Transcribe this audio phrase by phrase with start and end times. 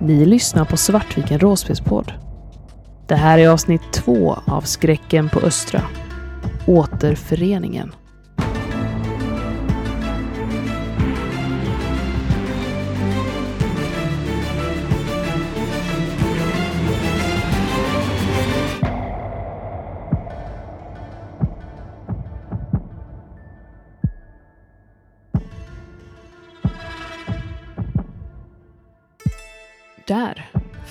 [0.00, 2.12] Ni lyssnar på Svartviken Råspelspodd.
[3.06, 5.82] Det här är avsnitt två av Skräcken på Östra.
[6.66, 7.92] Återföreningen.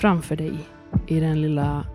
[0.06, 0.54] Framför dig,
[1.08, 1.86] i den lilla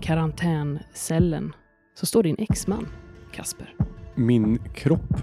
[0.00, 1.52] karantäncellen,
[1.94, 2.86] så står din exman,
[3.32, 3.74] Kasper.
[4.14, 5.22] Min kropp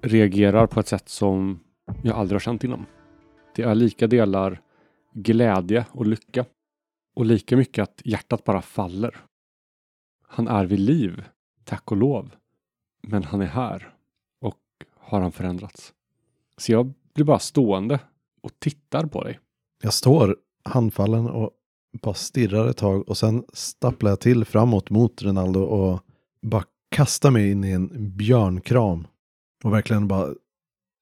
[0.00, 1.60] reagerar på ett sätt som
[2.02, 2.86] jag aldrig har känt innan.
[3.56, 4.60] Det är lika delar
[5.12, 6.44] glädje och lycka
[7.14, 9.16] och lika mycket att hjärtat bara faller.
[10.28, 11.24] Han är vid liv,
[11.64, 12.30] tack och lov.
[13.02, 13.94] Men han är här
[14.40, 14.60] och
[14.96, 15.92] har han förändrats?
[16.56, 18.00] Så jag blir bara stående
[18.42, 19.38] och tittar på dig.
[19.82, 21.50] Jag står handfallen och
[22.02, 26.00] bara stirrar ett tag och sen stapplar jag till framåt mot Ronaldo och
[26.42, 29.06] bara kastar mig in i en björnkram.
[29.64, 30.34] Och verkligen bara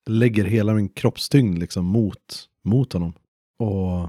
[0.07, 3.13] lägger hela min kroppstyngd liksom mot, mot honom.
[3.59, 4.09] Och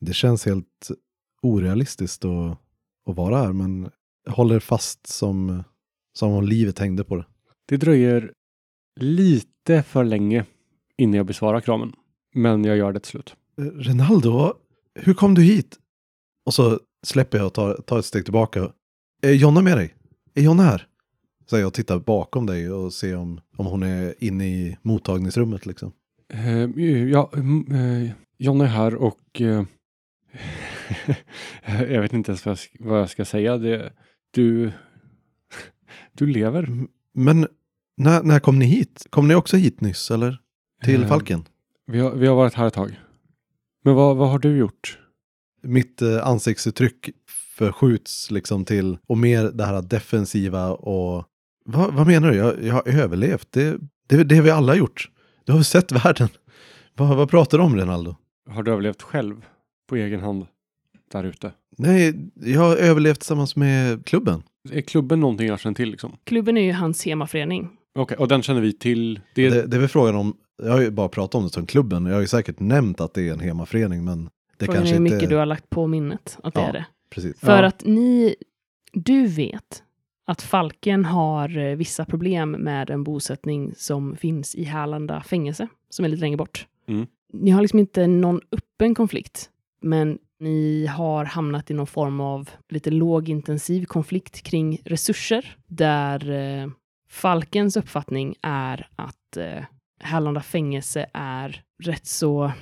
[0.00, 0.90] det känns helt
[1.42, 2.58] orealistiskt att,
[3.06, 3.90] att vara här men
[4.24, 5.64] jag håller fast som,
[6.12, 7.24] som om livet hängde på det.
[7.66, 8.32] Det dröjer
[9.00, 10.44] lite för länge
[10.96, 11.92] innan jag besvarar kramen.
[12.34, 13.36] Men jag gör det till slut.
[13.58, 14.54] Eh, Ronaldo,
[14.94, 15.78] hur kom du hit?
[16.46, 18.72] Och så släpper jag och tar, tar ett steg tillbaka.
[19.22, 19.94] Är Jonna med dig?
[20.34, 20.86] Är Jonna här?
[21.46, 25.92] Så jag tittar bakom dig och ser om, om hon är inne i mottagningsrummet liksom.
[26.32, 29.64] Eh, ja, eh, John är här och eh,
[31.66, 33.58] jag vet inte ens vad jag, ska- vad jag ska säga.
[33.58, 33.92] Det,
[34.30, 34.72] du,
[36.12, 36.68] du lever.
[37.14, 37.46] Men
[37.96, 39.06] när, när kom ni hit?
[39.10, 40.38] Kom ni också hit nyss eller?
[40.84, 41.44] Till Falken?
[41.86, 43.00] Vi har, vi har varit här ett tag.
[43.84, 44.98] Men vad, vad har du gjort?
[45.64, 47.10] Mitt eh, ansiktsuttryck
[47.58, 51.24] förskjuts liksom till och mer det här defensiva och
[51.64, 52.36] vad, vad menar du?
[52.36, 53.48] Jag, jag har överlevt.
[53.50, 53.76] Det,
[54.08, 55.10] det, det har vi alla gjort.
[55.44, 56.28] Du har väl sett världen?
[56.96, 58.16] Vad, vad pratar du om Ronaldo?
[58.50, 59.44] Har du överlevt själv
[59.88, 60.46] på egen hand
[61.12, 61.52] där ute?
[61.78, 64.42] Nej, jag har överlevt tillsammans med klubben.
[64.72, 66.16] Är klubben någonting jag känner till liksom?
[66.24, 67.70] Klubben är ju hans hemmaförening.
[67.98, 69.20] Okej, och den känner vi till.
[69.34, 71.66] Det, Det, det är väl frågan om, jag har ju bara pratat om det som
[71.66, 72.06] klubben.
[72.06, 74.28] Jag har ju säkert nämnt att det är en hemmaförening men
[74.66, 75.14] det Frågan är hur inte...
[75.14, 76.66] mycket du har lagt på minnet att det Ja.
[76.68, 76.86] är det.
[77.10, 77.40] Precis.
[77.40, 77.68] För Ja.
[77.68, 78.34] att ni,
[78.92, 79.82] du vet
[80.26, 86.04] att Falken har eh, vissa problem med en bosättning som finns i Härlanda fängelse, som
[86.04, 86.66] är lite längre bort.
[86.88, 87.06] Mm.
[87.32, 92.50] Ni har liksom inte någon öppen konflikt, men ni har hamnat i någon form av
[92.68, 96.68] lite lågintensiv konflikt kring resurser, där eh,
[97.10, 99.64] Falkens uppfattning är att eh,
[100.00, 102.52] Härlanda fängelse är rätt så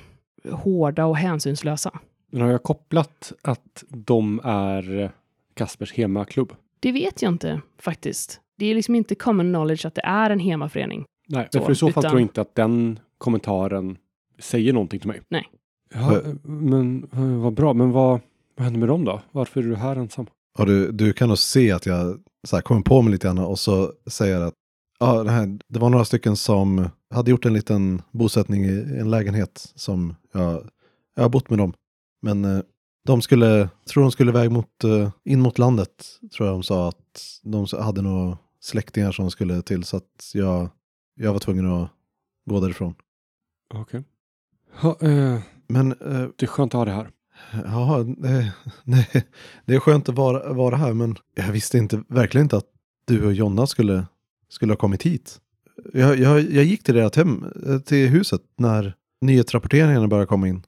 [0.51, 1.99] hårda och hänsynslösa.
[2.31, 5.11] Men har jag kopplat att de är
[5.53, 6.53] Kaspers hemmaklubb?
[6.79, 8.39] Det vet jag inte faktiskt.
[8.57, 11.05] Det är liksom inte common knowledge att det är en hemmaförening.
[11.27, 13.97] Nej, Så, för i så fall utan- tror jag inte att den kommentaren
[14.39, 15.21] säger någonting till mig.
[15.29, 15.49] Nej.
[15.93, 17.73] Ja, men eh, vad bra.
[17.73, 18.19] Men vad,
[18.55, 19.21] vad händer med dem då?
[19.31, 20.25] Varför är du här ensam?
[20.59, 23.39] Och du, du kan nog se att jag så här, kommer på mig lite grann
[23.39, 24.53] och så säger att
[24.99, 29.11] ja, det, här, det var några stycken som hade gjort en liten bosättning i en
[29.11, 30.69] lägenhet som jag,
[31.15, 31.73] jag har bott med dem.
[32.21, 32.61] Men eh,
[33.05, 36.89] de skulle, tror de skulle iväg mot, eh, in mot landet, tror jag de sa
[36.89, 40.69] att de hade några släktingar som skulle till så att jag,
[41.15, 41.89] jag var tvungen att
[42.45, 42.95] gå därifrån.
[43.73, 44.03] Okej.
[44.81, 47.09] Ja, eh, Men eh, det är skönt att ha det här.
[47.65, 49.07] Ja, det, nej,
[49.65, 52.69] det är skönt att vara, vara här, men jag visste inte, verkligen inte att
[53.05, 54.05] du och Jonna skulle,
[54.53, 55.39] skulle ha kommit hit.
[55.93, 60.63] Jag, jag, jag gick till ert hem, eh, till huset, när nyhetsrapporteringarna började komma in.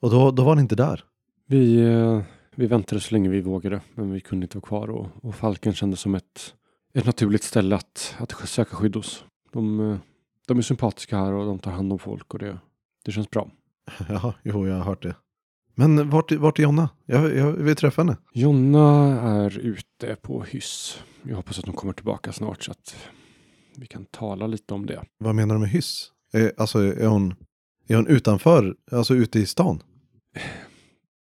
[0.00, 1.04] Och då, då var ni inte där.
[1.46, 2.22] Vi, eh,
[2.54, 5.74] vi väntade så länge vi vågade, men vi kunde inte vara kvar och, och Falken
[5.74, 6.54] kändes som ett,
[6.94, 9.24] ett naturligt ställe att, att söka skydd hos.
[9.52, 9.96] De, eh,
[10.46, 12.58] de är sympatiska här och de tar hand om folk och det,
[13.04, 13.50] det känns bra.
[14.08, 15.14] Ja, jo, jag har hört det.
[15.74, 16.88] Men vart, vart är Jonna?
[17.06, 18.16] Jag, jag vill träffa henne.
[18.32, 21.02] Jonna är ute på hyss.
[21.22, 22.96] Jag hoppas att hon kommer tillbaka snart så att
[23.78, 25.02] vi kan tala lite om det.
[25.18, 26.10] Vad menar du med hyss?
[26.34, 27.34] Eh, alltså, är hon,
[27.86, 29.82] är hon utanför, alltså ute i stan?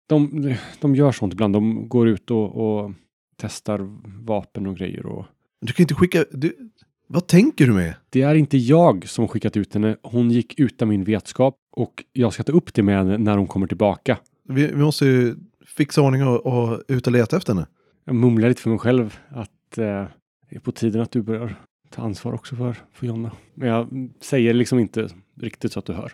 [0.08, 1.54] De, de gör sånt ibland.
[1.54, 2.92] De går ut och, och
[3.36, 3.78] testar
[4.24, 5.06] vapen och grejer.
[5.06, 5.24] Och
[5.60, 6.70] Du kan inte skicka, du,
[7.06, 7.94] vad tänker du med?
[8.10, 9.96] det är inte jag som skickat ut henne.
[10.02, 13.46] Hon gick utan min vetskap och jag ska ta upp det med henne när hon
[13.46, 14.18] kommer tillbaka.
[14.48, 15.36] Vi, vi måste ju
[15.66, 17.66] fixa ordning och, och ut och leta efter henne.
[18.04, 20.04] Jag mumlar lite för mig själv att eh,
[20.50, 21.56] det är på tiden att du börjar
[21.90, 23.32] ta ansvar också för, för Jonna.
[23.54, 25.08] Men jag säger liksom inte
[25.40, 26.12] riktigt så att du hör.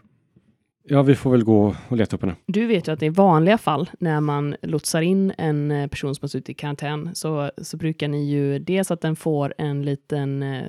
[0.89, 2.37] Ja, vi får väl gå och leta upp henne.
[2.47, 6.23] Du vet ju att i vanliga fall när man lotsar in en eh, person som
[6.23, 10.43] har suttit i karantän så, så brukar ni ju dels att den får en liten
[10.43, 10.67] eh,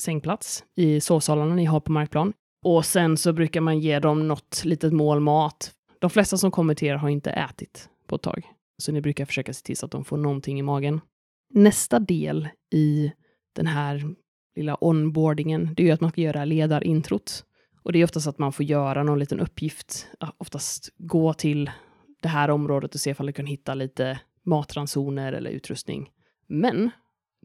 [0.00, 2.32] sängplats i sovsalarna ni har på markplan.
[2.64, 5.72] Och sen så brukar man ge dem något litet mål mat.
[5.98, 8.42] De flesta som kommer till er har inte ätit på ett tag.
[8.82, 11.00] Så ni brukar försöka se till så att de får någonting i magen.
[11.54, 13.12] Nästa del i
[13.56, 14.14] den här
[14.56, 17.44] lilla onboardingen, det är ju att man ska göra ledarintrot.
[17.82, 20.08] Och det är oftast att man får göra någon liten uppgift,
[20.38, 21.70] oftast gå till
[22.22, 26.10] det här området och se ifall du kan hitta lite matransoner eller utrustning.
[26.46, 26.90] Men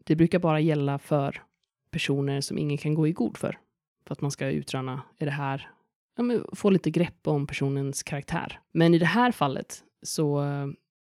[0.04, 1.42] det brukar bara gälla för
[1.90, 3.58] personer som ingen kan gå i god för.
[4.06, 5.70] För att man ska utröna, är det här,
[6.16, 8.60] ja, men få lite grepp om personens karaktär.
[8.72, 10.66] Men i det här fallet, så eh,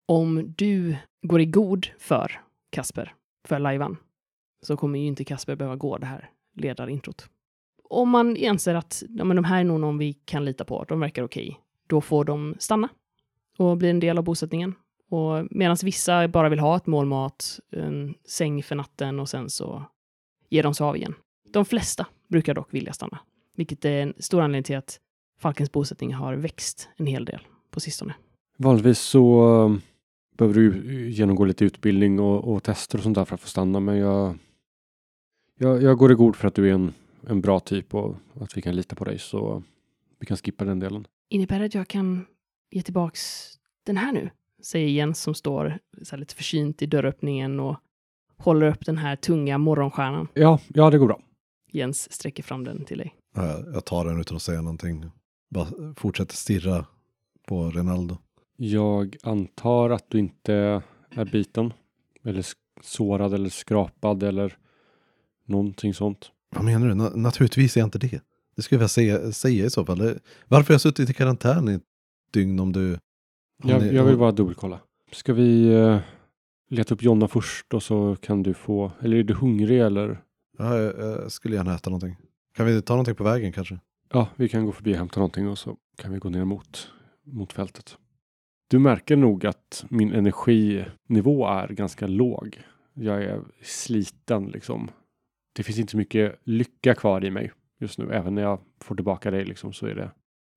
[0.06, 2.40] om du går i god för
[2.70, 3.14] Kasper,
[3.48, 3.96] för lajvan,
[4.62, 7.28] så kommer ju inte Kasper behöva gå det här ledarintrot.
[7.90, 10.84] Om man anser att ja, men de här är nog någon vi kan lita på,
[10.84, 12.88] de verkar okej, då får de stanna
[13.58, 14.74] och bli en del av bosättningen.
[15.10, 19.50] Och medan vissa bara vill ha ett mål mat, en säng för natten och sen
[19.50, 19.84] så
[20.48, 21.14] ger de sig av igen.
[21.52, 23.18] De flesta brukar dock vilja stanna,
[23.56, 25.00] vilket är en stor anledning till att
[25.40, 27.40] Falkens bosättning har växt en hel del
[27.70, 28.14] på sistone.
[28.58, 29.76] Vanligtvis så eh,
[30.38, 33.80] behöver du genomgå lite utbildning och, och tester och sånt där för att få stanna.
[33.80, 34.38] Men jag,
[35.58, 36.92] jag, jag går i god för att du är en,
[37.26, 39.18] en bra typ och att vi kan lita på dig.
[39.18, 39.62] Så
[40.18, 41.06] vi kan skippa den delen.
[41.28, 42.26] Innebär det att jag kan
[42.70, 43.52] ge tillbaks
[43.86, 44.30] den här nu?
[44.62, 47.76] Säger Jens som står så här lite försynt i dörröppningen och
[48.36, 50.28] håller upp den här tunga morgonstjärnan.
[50.34, 51.20] Ja, ja det går bra.
[51.72, 53.14] Jens sträcker fram den till dig.
[53.34, 55.04] Ja, Jag tar den utan att säga någonting.
[55.50, 56.86] Bara fortsätter stirra
[57.48, 58.16] på Rinaldo.
[58.56, 61.72] Jag antar att du inte är biten.
[62.24, 62.46] Eller
[62.82, 64.58] sårad eller skrapad eller
[65.48, 66.30] någonting sånt.
[66.56, 66.94] Vad menar du?
[66.94, 68.20] Na- naturligtvis är jag inte det.
[68.56, 69.98] Det skulle jag säga, säga i så fall.
[70.48, 71.82] Varför har jag suttit i karantän i ett
[72.32, 72.92] dygn om du...
[73.64, 74.80] om Jag, ni- jag vill bara dubbelkolla.
[75.12, 75.98] Ska vi eh,
[76.70, 80.20] leta upp Jonna först och så kan du få, eller är du hungrig eller?
[80.58, 82.16] Ja, jag, jag skulle gärna äta någonting.
[82.56, 83.78] Kan vi ta någonting på vägen kanske?
[84.12, 86.88] Ja, vi kan gå förbi och hämta någonting och så kan vi gå ner mot,
[87.24, 87.96] mot fältet.
[88.70, 92.62] Du märker nog att min energinivå är ganska låg.
[92.94, 94.90] Jag är sliten liksom.
[95.58, 98.12] Det finns inte så mycket lycka kvar i mig just nu.
[98.12, 100.10] Även när jag får tillbaka dig liksom så är det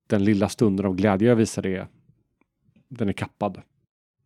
[0.08, 1.88] den lilla stunden av glädje jag visar det.
[2.88, 3.62] Den är kappad.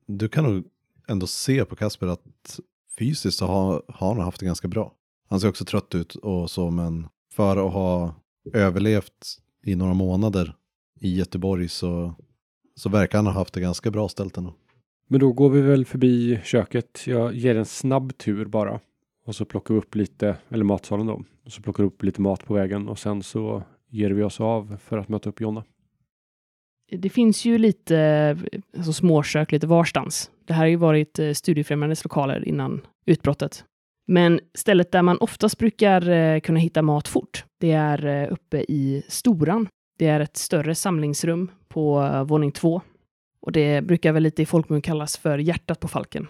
[0.07, 0.65] Du kan nog
[1.09, 2.61] ändå se på Kasper att
[2.99, 4.95] fysiskt så har, har han haft det ganska bra.
[5.29, 8.15] Han ser också trött ut och så, men för att ha
[8.53, 10.55] överlevt i några månader
[11.01, 12.15] i Göteborg så,
[12.75, 14.55] så verkar han ha haft det ganska bra ställt ändå.
[15.09, 17.07] Men då går vi väl förbi köket.
[17.07, 18.81] Jag ger en snabb tur bara.
[19.27, 21.23] Och så plockar vi upp lite, eller matsalen då.
[21.45, 24.41] Och så plockar vi upp lite mat på vägen och sen så ger vi oss
[24.41, 25.65] av för att möta upp Jonna.
[26.91, 28.39] Det finns ju lite
[28.77, 30.31] alltså småkök lite varstans.
[30.45, 33.65] Det här har ju varit eh, Studiefrämjandets lokaler innan utbrottet.
[34.07, 38.65] Men stället där man oftast brukar eh, kunna hitta mat fort, det är eh, uppe
[38.69, 39.69] i Storan.
[39.99, 42.81] Det är ett större samlingsrum på våning två.
[43.41, 46.27] Och det brukar väl lite i folkmun kallas för hjärtat på Falken.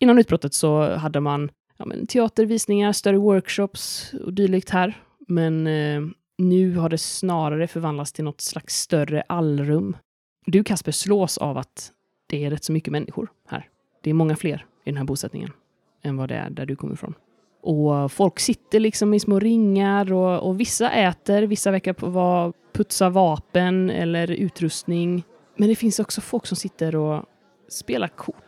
[0.00, 5.02] Innan utbrottet så hade man ja, men, teatervisningar, större workshops och dylikt här.
[5.28, 6.02] Men eh,
[6.38, 9.96] nu har det snarare förvandlats till något slags större allrum.
[10.46, 11.92] Du Kasper slås av att
[12.26, 13.68] det är rätt så mycket människor här.
[14.02, 15.50] Det är många fler i den här bosättningen
[16.02, 17.14] än vad det är där du kommer ifrån.
[17.62, 23.08] Och folk sitter liksom i små ringar och, och vissa äter, vissa verkar på putsa
[23.10, 25.24] vapen eller utrustning.
[25.56, 27.24] Men det finns också folk som sitter och
[27.68, 28.43] spelar kort.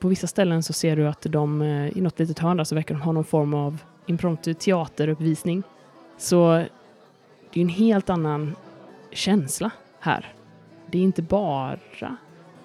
[0.00, 2.74] På vissa ställen så ser du att de eh, i något litet hörn där så
[2.74, 5.62] verkar de ha någon form av impromptu teateruppvisning.
[6.18, 6.64] Så
[7.52, 8.56] det är en helt annan
[9.12, 10.32] känsla här.
[10.90, 11.78] Det är inte bara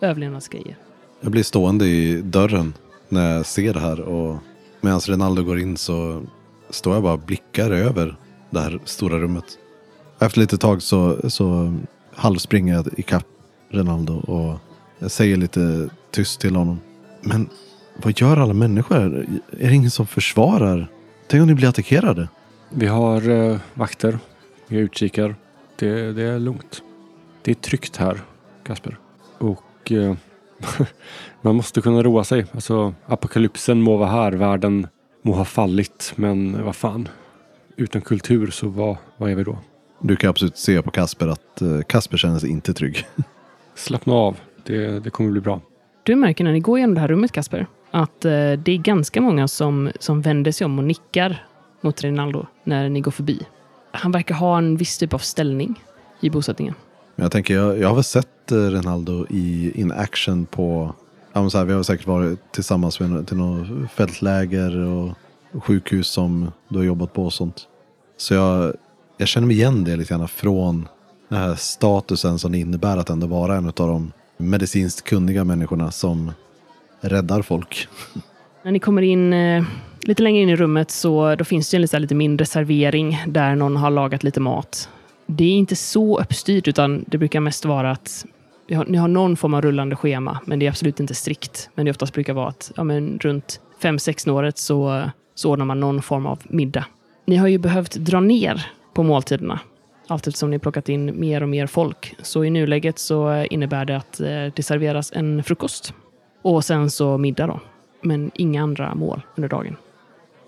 [0.02, 0.76] överlevnadsgrejer.
[1.22, 2.74] Jag blir stående i dörren
[3.10, 4.38] när jag ser det här och
[4.82, 6.24] medan Rinaldo går in så
[6.70, 8.16] står jag bara och blickar över
[8.50, 9.46] det här stora rummet.
[10.20, 11.76] Efter lite tag så, så
[12.14, 13.26] halvspringer jag ikapp
[13.70, 14.60] Rinaldo och
[15.00, 16.80] jag säger lite tyst till honom.
[17.26, 17.50] Men
[17.96, 19.26] vad gör alla människor?
[19.60, 20.88] Är det ingen som försvarar?
[21.28, 22.30] Tänk om ni blir attackerade?
[22.70, 24.20] Vi har eh, vakter.
[24.68, 25.36] Vi har utkikar.
[25.76, 26.82] Det, det är lugnt.
[27.42, 28.22] Det är tryggt här,
[28.64, 28.98] Kasper.
[29.38, 30.16] Och eh,
[31.42, 32.46] man måste kunna roa sig.
[32.54, 34.32] Alltså, apokalypsen må vara här.
[34.32, 34.88] Världen
[35.22, 36.14] må ha fallit.
[36.16, 37.08] Men vad fan.
[37.76, 39.58] Utan kultur så vad, vad är vi då?
[40.00, 43.06] Du kan absolut se på Kasper att eh, Kasper känner sig inte trygg.
[43.76, 44.38] Slappna av.
[44.64, 45.62] Det, det kommer bli bra.
[46.06, 49.22] Du märker när ni går igenom det här rummet, Kasper, att eh, det är ganska
[49.22, 51.46] många som, som vänder sig om och nickar
[51.82, 53.42] mot Rinaldo när ni går förbi.
[53.92, 55.84] Han verkar ha en viss typ av ställning
[56.22, 56.74] i bosättningen.
[57.16, 60.94] Men jag tänker, jag, jag har väl sett eh, Rinaldo i in action på,
[61.34, 65.14] ja, så här, vi har säkert varit tillsammans vid, till något fältläger och
[65.64, 67.68] sjukhus som du har jobbat på och sånt.
[68.18, 68.74] Så jag,
[69.18, 70.88] jag känner mig igen det lite grann från
[71.30, 75.92] den här statusen som det innebär att ändå vara en av de medicinskt kunniga människorna
[75.92, 76.32] som
[77.02, 77.88] räddar folk.
[78.64, 79.64] När ni kommer in eh,
[80.02, 83.56] lite längre in i rummet så då finns det en lite, lite mindre servering där
[83.56, 84.90] någon har lagat lite mat.
[85.26, 88.26] Det är inte så uppstyrt utan det brukar mest vara att
[88.70, 91.70] ni har, ni har någon form av rullande schema, men det är absolut inte strikt.
[91.76, 95.80] Men det oftast brukar vara att ja, men runt 5-6 året så, så ordnar man
[95.80, 96.86] någon form av middag.
[97.26, 99.60] Ni har ju behövt dra ner på måltiderna
[100.08, 102.16] allt eftersom ni plockat in mer och mer folk.
[102.22, 105.94] Så i nuläget så innebär det att eh, det serveras en frukost
[106.42, 107.60] och sen så middag då.
[108.02, 109.76] Men inga andra mål under dagen.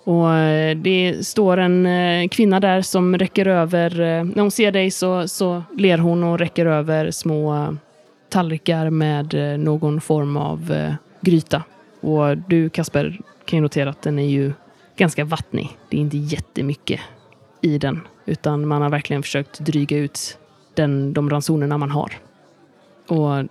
[0.03, 3.89] Och eh, det står en eh, kvinna där som räcker över,
[4.23, 7.75] när hon ser dig så, så ler hon och räcker över små
[8.29, 10.73] tallrikar med någon form av
[11.21, 11.63] gryta.
[12.01, 14.53] Och du Kasper kan ju notera att den är ju
[14.97, 15.77] ganska vattnig.
[15.89, 16.99] Det är inte jättemycket
[17.61, 20.37] i den, utan man har verkligen försökt dryga ut
[20.73, 22.13] den, de ransonerna man har.
[23.07, 23.47] Och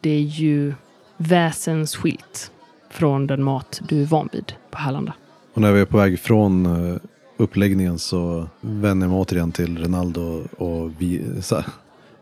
[0.00, 0.74] det är ju
[1.16, 2.50] väsensskilt
[2.90, 5.14] från den mat du är van vid på Härlanda.
[5.54, 6.96] Och när vi är på väg från eh,
[7.36, 11.64] uppläggningen så vänder jag mig återigen till Ronaldo och vi så här,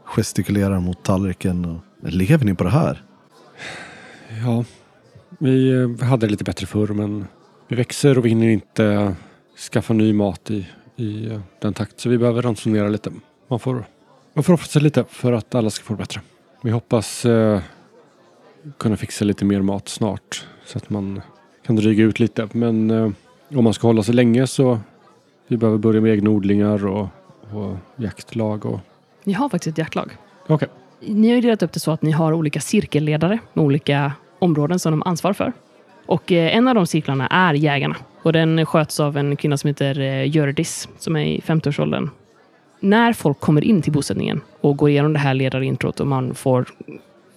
[0.05, 1.65] gestikulerar mot tallriken.
[1.65, 1.81] Och,
[2.11, 3.03] Lever ni på det här?
[4.45, 4.65] Ja,
[5.39, 7.27] vi eh, hade det lite bättre förr men
[7.69, 9.15] vi växer och vi hinner inte
[9.73, 13.11] skaffa ny mat i, i den takt så vi behöver ransonera lite.
[13.49, 13.85] Man får,
[14.35, 16.21] man får offra sig lite för att alla ska få det bättre.
[16.63, 17.61] Vi hoppas eh,
[18.79, 21.21] kunna fixa lite mer mat snart så att man
[21.67, 22.49] kan dryga ut lite.
[22.53, 23.11] Men eh,
[23.55, 24.81] om man ska hålla sig länge så
[25.49, 27.09] vi behöver börja med egna odlingar och,
[27.53, 28.67] och jaktlag.
[28.67, 28.81] Och...
[29.25, 30.17] Ni har faktiskt ett jaktlag.
[30.47, 30.69] Okej,
[31.01, 34.79] Ni har ju delat upp det så att ni har olika cirkelledare med olika områden
[34.79, 35.53] som de ansvarar för.
[36.07, 37.97] Och eh, en av de cirklarna är jägarna.
[38.23, 42.11] Och den sköts av en kvinna som heter eh, Gördis, Hjördis, som är i 50-årsåldern.
[42.81, 46.67] När folk kommer in till bosättningen och går igenom det här ledarintrot och man får,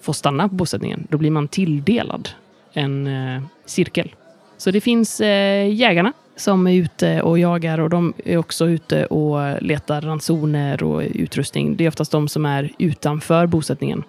[0.01, 2.29] får stanna på bosättningen, då blir man tilldelad
[2.73, 4.15] en eh, cirkel.
[4.57, 9.05] Så det finns eh, jägarna som är ute och jagar och de är också ute
[9.05, 11.75] och letar ransoner och utrustning.
[11.75, 14.03] Det är oftast de som är utanför bosättningen.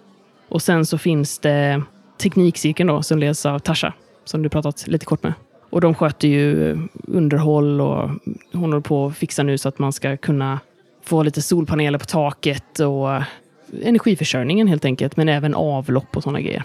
[0.49, 1.83] Och sen så finns det
[2.23, 3.93] teknikcirkeln då som leds av Tasha,
[4.29, 5.33] som du pratat lite kort med.
[5.71, 8.11] Och de sköter ju eh, underhåll och
[8.53, 10.61] hon håller på att fixa nu så att man ska kunna
[11.05, 13.23] få lite solpaneler på taket och eh,
[13.83, 16.65] energiförsörjningen helt enkelt, men även avlopp och sådana grejer.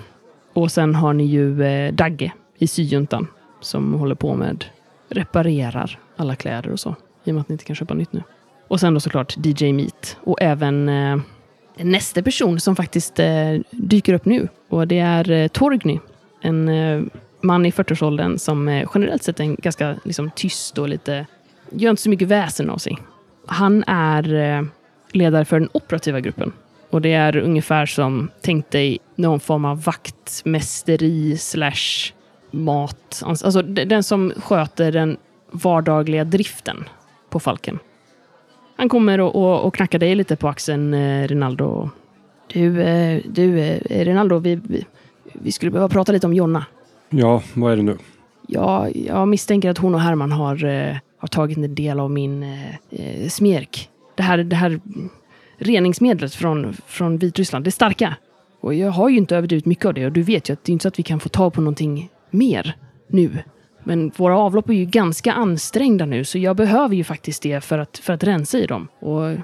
[0.54, 3.28] Och sen har ni ju eh, Dagge i syjuntan
[3.62, 4.66] som håller på med
[5.10, 6.96] reparerar alla kläder och så.
[7.24, 8.24] I och med att ni inte kan köpa nytt nu.
[8.68, 10.18] Och sen då såklart DJ Meat.
[10.24, 11.20] Och även eh,
[11.78, 14.48] nästa person som faktiskt eh, dyker upp nu.
[14.70, 16.00] Och det är eh, Torgny.
[16.42, 17.04] En eh,
[17.44, 21.26] man i 40-årsåldern som eh, generellt sett är en ganska liksom, tyst och lite...
[21.70, 22.98] Gör inte så mycket väsen av sig.
[23.46, 24.64] Han är eh,
[25.12, 26.52] ledare för den operativa gruppen.
[26.90, 32.14] Och det är ungefär som, tänk dig någon form av vaktmästeri slash
[32.52, 33.24] mat.
[33.26, 35.18] Alltså den som sköter den
[35.52, 36.84] vardagliga driften
[37.30, 37.80] på Falken.
[38.76, 41.90] Han kommer och, och, och knackar dig lite på axeln, eh, Rinaldo.
[42.48, 44.86] Du, eh, du eh, Rinaldo, vi, vi,
[45.34, 46.66] vi skulle behöva prata lite om Jonna
[47.14, 47.98] ja vad är det nu?
[48.48, 52.44] Ja, jag misstänker att hon och Herman har, eh, har tagit en del av min
[52.44, 53.90] eh, eh smjärk.
[54.16, 54.80] Det här, det här
[55.58, 58.16] reningsmedlet från, från Vitryssland, det starka.
[58.62, 60.70] Och jag har ju inte överdrivit mycket av det och du vet ju att det
[60.70, 62.76] är inte så att vi kan få tag på någonting mer
[63.08, 63.38] nu.
[63.84, 67.78] Men våra avlopp är ju ganska ansträngda nu så jag behöver ju faktiskt det för
[67.78, 68.88] att, för att rensa i dem.
[69.00, 69.38] Och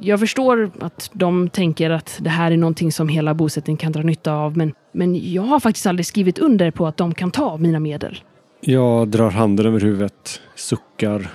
[0.00, 4.02] jag förstår att de tänker att det här är någonting som hela bosättningen kan dra
[4.02, 7.56] nytta av men, men jag har faktiskt aldrig skrivit under på att de kan ta
[7.56, 8.20] mina medel.
[8.60, 11.30] Jag drar handen över huvudet, suckar.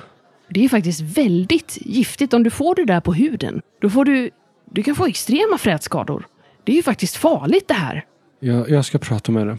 [0.49, 3.61] Det är faktiskt väldigt giftigt om du får det där på huden.
[3.81, 4.29] Då får du...
[4.71, 6.27] Du kan få extrema frätskador.
[6.63, 8.05] Det är ju faktiskt farligt det här.
[8.39, 9.57] Jag, jag ska prata med det.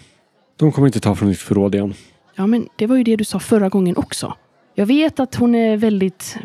[0.56, 1.94] De kommer inte ta från ditt förråd igen.
[2.34, 4.34] Ja, men det var ju det du sa förra gången också.
[4.74, 6.38] Jag vet att hon är väldigt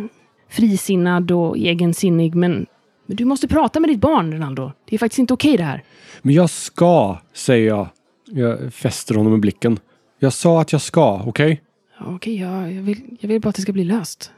[0.54, 2.66] frisinnad och egensinnig, men,
[3.06, 4.72] men du måste prata med ditt barn, Ronaldo.
[4.86, 5.84] Det är faktiskt inte okej det här.
[6.22, 7.88] Men jag ska, säger jag.
[8.26, 9.80] Jag fäster honom med blicken.
[10.20, 11.62] Jag sa att jag ska, okej?
[12.00, 14.32] Ja, Okej, ja, jag, vill, jag vill bara att det ska bli löst.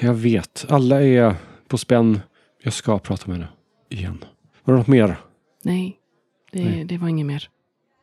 [0.00, 0.66] Jag vet.
[0.68, 1.34] Alla är
[1.68, 2.20] på spänn.
[2.62, 3.48] Jag ska prata med henne.
[3.88, 4.24] Igen.
[4.64, 5.16] Var det något mer?
[5.62, 5.96] Nej,
[6.52, 6.84] det, Nej.
[6.84, 7.48] det var inget mer.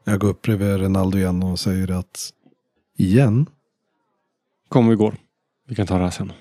[0.04, 2.30] Jag går upp bredvid Ronaldo igen och säger att
[2.98, 3.46] igen?
[4.70, 5.16] Kom, vi går.
[5.68, 6.32] Vi kan ta det här sen.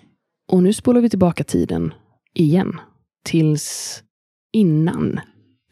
[0.51, 1.95] Och nu spolar vi tillbaka tiden
[2.35, 2.81] igen.
[3.25, 4.03] Tills
[4.53, 5.21] innan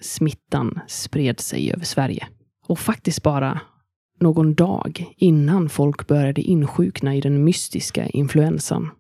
[0.01, 2.29] smittan spred sig över Sverige.
[2.67, 3.61] Och faktiskt bara
[4.21, 8.91] någon dag innan folk började insjukna i den mystiska influensan.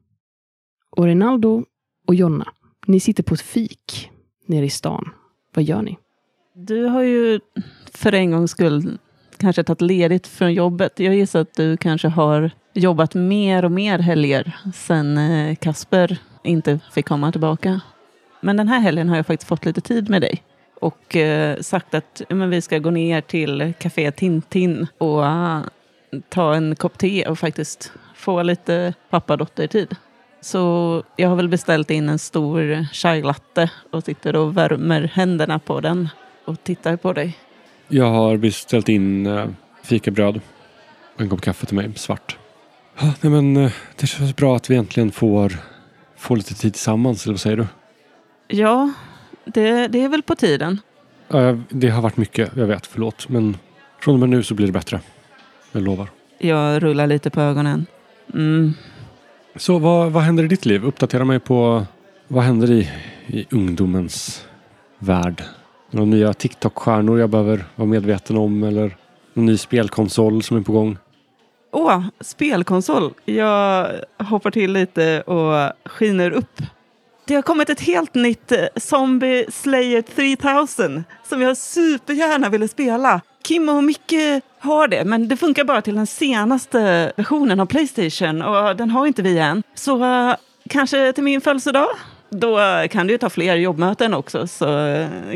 [0.97, 1.65] Och Rinaldo
[2.07, 2.53] och Jonna,
[2.87, 4.11] ni sitter på ett fik
[4.47, 5.11] nere i stan.
[5.55, 5.99] Vad gör ni?
[6.55, 7.41] Du har ju
[7.93, 8.99] för en gångs skull
[9.39, 11.01] kanske tagit ledigt från jobbet.
[11.01, 16.81] Jag gissar att du kanske har jobbat mer och mer helger sen eh, Kasper inte
[16.93, 17.81] fick komma tillbaka.
[18.41, 20.43] Men den här helgen har jag faktiskt fått lite tid med dig
[20.81, 25.61] och eh, sagt att men vi ska gå ner till Café Tintin och eh,
[26.29, 29.97] ta en kopp te och faktiskt få lite pappa-dotter-tid.
[30.41, 35.59] Så jag har väl beställt in en stor chai latte och sitter och värmer händerna
[35.59, 36.09] på den
[36.45, 37.37] och tittar på dig.
[37.89, 39.47] Jag har beställt in äh,
[39.83, 40.41] fikabröd
[41.15, 42.39] och en kopp kaffe till mig, svart.
[43.01, 45.57] Nej men, äh, det känns bra att vi äntligen får,
[46.17, 47.67] får lite tid tillsammans, eller vad säger du?
[48.49, 48.93] Ja,
[49.45, 50.81] det, det är väl på tiden.
[51.69, 53.29] Det har varit mycket, jag vet, förlåt.
[53.29, 53.57] Men
[54.01, 55.01] från och med nu så blir det bättre.
[55.73, 56.09] Jag lovar.
[56.39, 57.87] Jag rullar lite på ögonen.
[58.35, 58.75] Mm.
[59.57, 60.85] Så vad, vad händer i ditt liv?
[60.85, 61.87] Uppdatera mig på
[62.29, 62.91] vad händer i,
[63.27, 64.45] i ungdomens
[64.99, 65.45] värld?
[65.91, 68.97] Några nya TikTok-stjärnor jag behöver vara medveten om eller
[69.35, 70.99] någon ny spelkonsol som är på gång?
[71.73, 73.13] Åh, spelkonsol.
[73.25, 76.61] Jag hoppar till lite och skiner upp
[77.29, 83.21] det har kommit ett helt nytt eh, Zombie Slayer 3000 som jag supergärna ville spela.
[83.43, 88.43] Kim och Micke har det, men det funkar bara till den senaste versionen av Playstation
[88.43, 89.63] och den har inte vi än.
[89.75, 90.35] Så uh,
[90.69, 91.89] kanske till min födelsedag?
[92.31, 92.59] Då
[92.91, 94.67] kan du ju ta fler jobbmöten också så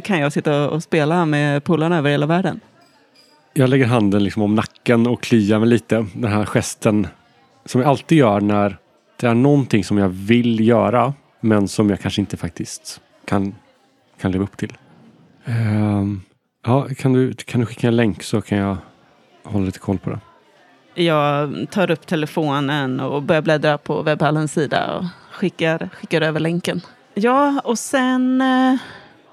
[0.04, 2.60] kan jag sitta och spela med polarna över hela världen.
[3.54, 6.06] Jag lägger handen liksom om nacken och kliar mig lite.
[6.14, 7.06] Den här gesten
[7.64, 8.76] som jag alltid gör när
[9.20, 13.54] det är någonting som jag vill göra men som jag kanske inte faktiskt kan,
[14.20, 14.72] kan leva upp till.
[15.48, 16.18] Uh,
[16.66, 18.76] ja, kan du, kan du skicka en länk så kan jag
[19.44, 20.20] hålla lite koll på det.
[20.94, 25.10] Jag tar upp telefonen och börjar bläddra på webbhallens sida
[25.42, 26.80] skickar, skickar över länken.
[27.14, 28.40] Ja, och sen...
[28.40, 28.76] Eh,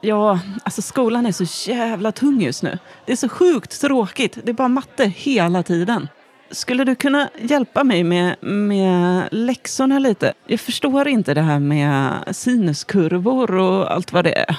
[0.01, 2.77] ja, alltså skolan är så jävla tung just nu.
[3.05, 4.37] Det är så sjukt tråkigt.
[4.43, 6.07] Det är bara matte hela tiden.
[6.51, 10.33] Skulle du kunna hjälpa mig med, med läxorna lite?
[10.47, 14.57] Jag förstår inte det här med sinuskurvor och allt vad det är.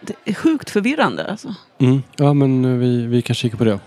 [0.00, 1.54] Det är sjukt förvirrande alltså.
[1.78, 2.02] Mm.
[2.16, 3.78] Ja, men vi, vi kan kika på det.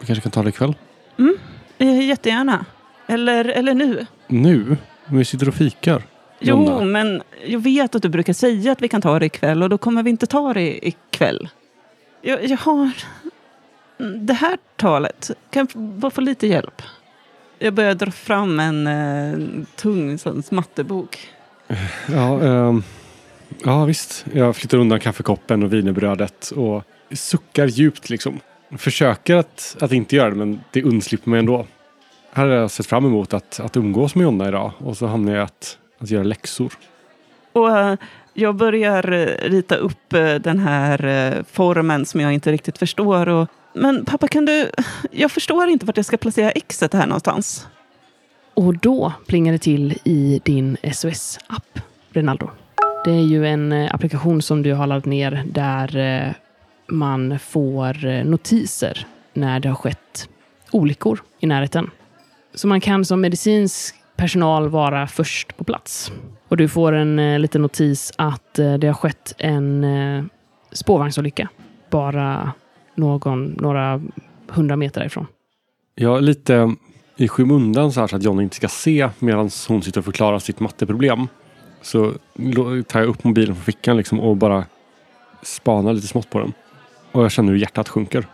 [0.00, 0.74] Vi kanske kan ta det ikväll?
[1.18, 1.36] Mm,
[1.78, 2.64] eh, jättegärna.
[3.06, 4.06] Eller, eller nu.
[4.26, 4.76] Nu?
[5.06, 6.02] Vi sitter och fikar.
[6.40, 9.68] Jo, men jag vet att du brukar säga att vi kan ta det ikväll och
[9.68, 11.48] då kommer vi inte ta det ikväll.
[12.22, 12.90] Jag, jag har
[14.20, 16.82] det här talet, kan jag bara få lite hjälp?
[17.58, 21.18] Jag börjar dra fram en eh, tung sån, mattebok.
[22.08, 22.78] Ja, eh,
[23.64, 24.26] ja, visst.
[24.32, 28.40] Jag flyttar undan kaffekoppen och wienerbrödet och suckar djupt liksom.
[28.78, 31.66] Försöker att, att inte göra det, men det undslipper mig ändå.
[32.32, 35.32] Här har jag sett fram emot att, att umgås med Jonna idag och så hamnar
[35.32, 36.72] jag att, att göra läxor.
[37.52, 37.94] Och uh,
[38.34, 43.48] jag börjar uh, rita upp uh, den här formen som jag inte riktigt förstår och
[43.72, 44.70] men pappa, kan du...
[45.10, 47.68] Jag förstår inte vart jag ska placera exet här någonstans.
[48.54, 52.50] Och då plingar det till i din SOS-app, Rinaldo.
[53.04, 56.32] Det är ju en eh, applikation som du har laddat ner där eh,
[56.86, 60.28] man får eh, notiser när det har skett
[60.70, 61.90] olyckor i närheten.
[62.54, 66.12] Så man kan som medicinsk personal vara först på plats.
[66.48, 70.24] Och du får en eh, liten notis att eh, det har skett en eh,
[70.72, 71.48] spårvagnsolycka
[71.90, 72.52] bara
[72.94, 74.02] någon, några
[74.48, 75.26] hundra meter därifrån.
[75.94, 76.74] Ja, lite
[77.16, 80.38] i skymundan så här så att John inte ska se medan hon sitter och förklarar
[80.38, 81.28] sitt matteproblem.
[81.82, 82.12] Så
[82.86, 84.64] tar jag upp mobilen från fickan liksom och bara
[85.42, 86.52] spanar lite smått på den.
[87.12, 88.26] Och jag känner hur hjärtat sjunker.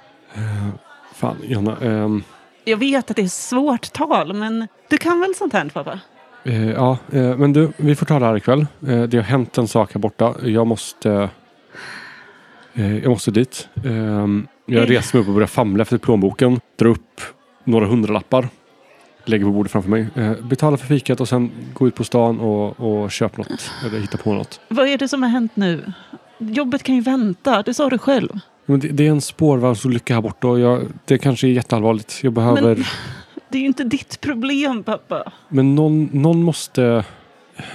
[1.15, 1.77] Fan, Jonna.
[1.83, 2.23] Ehm,
[2.69, 6.01] jag vet att det är svårt tal, men du kan väl sånt här pappa?
[6.47, 8.67] Uh, ja, uh, men du, vi får ta det här ikväll.
[8.81, 10.35] det har hänt en sak här borta.
[10.43, 11.31] Jag måste...
[12.75, 13.69] jag måste dit.
[13.85, 14.89] Ehm, jag mm.
[14.89, 16.61] reser mig upp och börjar famla efter plånboken.
[16.79, 17.21] Drar upp
[17.65, 18.49] några hundralappar.
[19.25, 20.07] Lägger på bordet framför mig.
[20.15, 23.71] Eh, betalar för fikat och sen går ut på stan och, och köper något.
[23.87, 24.61] Eller hittar på något.
[24.69, 25.93] Vad är det som har hänt nu?
[26.39, 28.39] Jobbet kan ju vänta, det sa du själv.
[28.67, 32.19] Men det, det är en spårvagnsolycka här borta och jag, det kanske är jätteallvarligt.
[32.23, 32.63] Jag behöver...
[32.63, 32.85] Men,
[33.49, 35.33] det är ju inte ditt problem pappa.
[35.49, 37.05] Men någon, någon måste...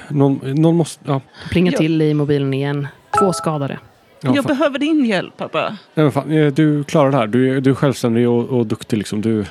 [0.07, 1.03] Någon, någon måste...
[1.07, 1.21] Ja.
[1.49, 2.87] Plinga till i mobilen igen.
[3.19, 3.79] Två skadade.
[4.21, 4.57] Ja, jag fan.
[4.57, 5.77] behöver din hjälp pappa.
[5.93, 7.27] Nej, men fan, du klarar det här.
[7.27, 8.97] Du, du är självständig och, och duktig.
[8.97, 9.21] Liksom.
[9.21, 9.45] Du,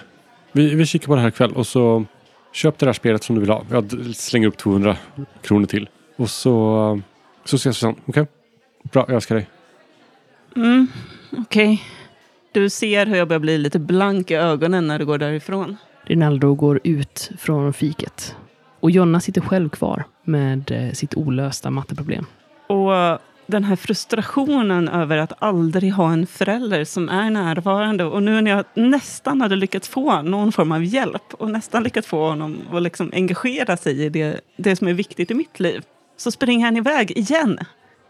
[0.53, 2.05] vi, vi kikar på det här ikväll och så
[2.53, 3.65] köp det där spelet som du vill ha.
[3.71, 4.97] Jag slänger upp 200
[5.43, 5.89] kronor till.
[6.17, 7.01] Och så,
[7.45, 7.91] så ses vi sen.
[7.91, 8.03] Okej?
[8.07, 8.27] Okay?
[8.83, 9.49] Bra, jag älskar dig.
[10.57, 10.87] Mm,
[11.33, 11.83] Okej.
[12.53, 15.77] Du ser hur jag börjar bli lite blank i ögonen när du går därifrån.
[16.05, 18.37] Rinaldo går ut från fiket.
[18.81, 22.27] Och Jonna sitter själv kvar med eh, sitt olösta matteproblem.
[22.67, 28.05] Och den här frustrationen över att aldrig ha en förälder som är närvarande.
[28.05, 32.09] Och nu när jag nästan hade lyckats få någon form av hjälp och nästan lyckats
[32.09, 35.83] få honom att liksom engagera sig i det, det som är viktigt i mitt liv.
[36.17, 37.59] Så springer han iväg igen.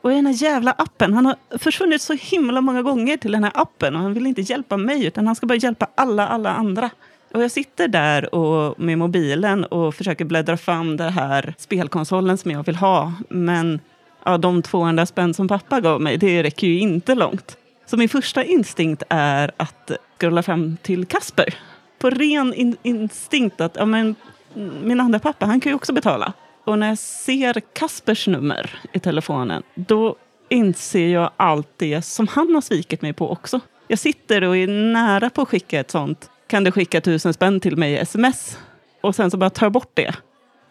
[0.02, 3.44] Och i den här jävla appen, han har försvunnit så himla många gånger till den
[3.44, 6.50] här appen och han vill inte hjälpa mig utan han ska bara hjälpa alla, alla
[6.50, 6.90] andra.
[7.34, 12.50] Och jag sitter där och, med mobilen och försöker bläddra fram den här spelkonsolen som
[12.50, 13.12] jag vill ha.
[13.28, 13.80] Men
[14.24, 17.56] ja, de 200 spänn som pappa gav mig, det räcker ju inte långt.
[17.86, 21.54] Så min första instinkt är att scrolla fram till Kasper.
[21.98, 24.14] På ren in instinkt att ja, men,
[24.56, 26.32] mm, min andra pappa, han kan ju också betala.
[26.70, 30.16] Och när jag ser Kaspers nummer i telefonen, då
[30.48, 33.60] inser jag allt det som han har svikit mig på också.
[33.88, 37.60] Jag sitter och är nära på att skicka ett sånt, kan du skicka tusen spänn
[37.60, 38.58] till mig i sms?
[39.00, 40.14] Och sen så bara tar jag bort det.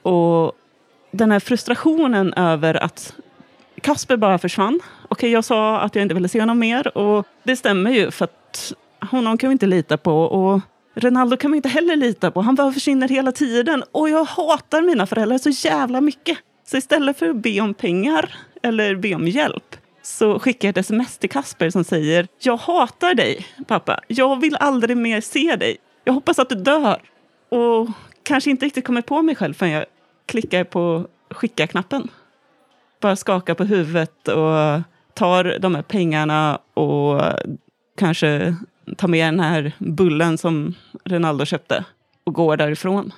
[0.01, 0.51] Och
[1.11, 3.15] den här frustrationen över att
[3.81, 4.79] Kasper bara försvann.
[5.09, 8.25] Okej, jag sa att jag inte ville se honom mer och det stämmer ju för
[8.25, 8.73] att
[9.11, 10.61] honom kan vi inte lita på och
[10.93, 12.41] Ronaldo kan man inte heller lita på.
[12.41, 16.37] Han bara försvinner hela tiden och jag hatar mina föräldrar så jävla mycket.
[16.65, 20.77] Så istället för att be om pengar eller be om hjälp så skickar jag ett
[20.77, 23.99] sms till Kasper som säger Jag hatar dig pappa.
[24.07, 25.77] Jag vill aldrig mer se dig.
[26.03, 27.01] Jag hoppas att du dör.
[27.49, 27.89] Och
[28.23, 29.85] kanske inte riktigt kommer på mig själv förrän jag
[30.25, 32.09] klickar på skicka-knappen
[32.99, 34.81] bara skakar på huvudet och
[35.13, 37.21] tar de här pengarna och
[37.97, 38.55] kanske
[38.97, 40.73] tar med den här bullen som
[41.05, 41.85] Ronaldo köpte
[42.23, 43.13] och går därifrån.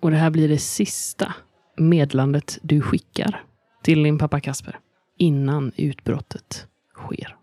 [0.00, 1.34] Och det här blir det sista
[1.76, 3.44] medlandet du skickar
[3.82, 4.78] till din pappa Kasper
[5.18, 7.36] innan utbrottet sker.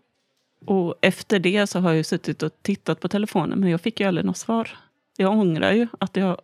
[0.66, 4.06] Och efter det så har jag suttit och tittat på telefonen men jag fick ju
[4.06, 4.70] aldrig något svar.
[5.16, 6.36] Jag ångrar ju att jag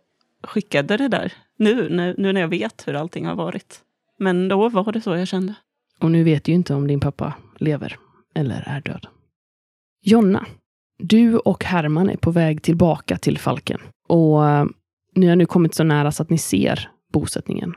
[0.43, 3.81] skickade det där nu, nu när jag vet hur allting har varit.
[4.17, 5.53] Men då var det så jag kände.
[5.99, 7.97] Och nu vet du ju inte om din pappa lever
[8.35, 9.07] eller är död.
[10.01, 10.45] Jonna,
[10.99, 13.79] du och Herman är på väg tillbaka till Falken.
[14.07, 14.65] Och eh,
[15.15, 17.73] ni har nu kommit så nära så att ni ser bosättningen.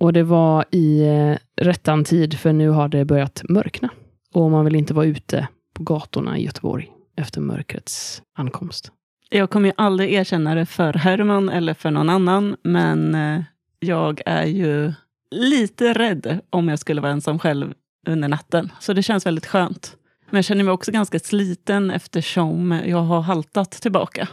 [0.00, 3.88] Och det var i eh, rättan tid, för nu har det börjat mörkna.
[4.34, 8.92] Och man vill inte vara ute på gatorna i Göteborg efter mörkrets ankomst.
[9.30, 13.42] Jag kommer ju aldrig erkänna det för Herman eller för någon annan, men eh,
[13.80, 14.92] jag är ju
[15.30, 17.74] lite rädd om jag skulle vara ensam själv
[18.06, 18.72] under natten.
[18.80, 19.96] Så det känns väldigt skönt.
[20.34, 24.28] Men jag känner mig också ganska sliten eftersom jag har haltat tillbaka.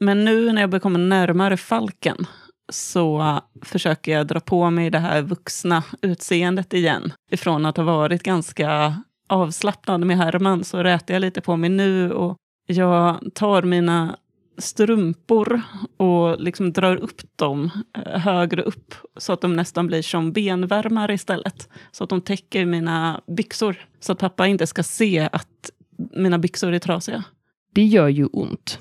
[0.00, 2.26] Men nu när jag börjar komma närmare Falken
[2.72, 7.12] så försöker jag dra på mig det här vuxna utseendet igen.
[7.30, 8.96] Ifrån att ha varit ganska
[9.28, 14.16] avslappnad med Herman så rätar jag lite på mig nu och jag tar mina
[14.58, 15.62] strumpor
[15.96, 21.14] och liksom drar upp dem eh, högre upp så att de nästan blir som benvärmare
[21.14, 21.68] istället.
[21.92, 23.76] Så att de täcker mina byxor.
[24.00, 25.70] Så att pappa inte ska se att
[26.12, 27.24] mina byxor är trasiga.
[27.72, 28.78] Det gör ju ont.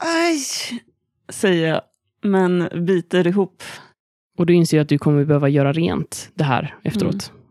[0.00, 0.38] Aj!
[1.28, 1.80] Säger jag,
[2.22, 3.62] men biter ihop.
[4.38, 7.30] Och du inser att du kommer behöva göra rent det här efteråt.
[7.30, 7.42] Mm.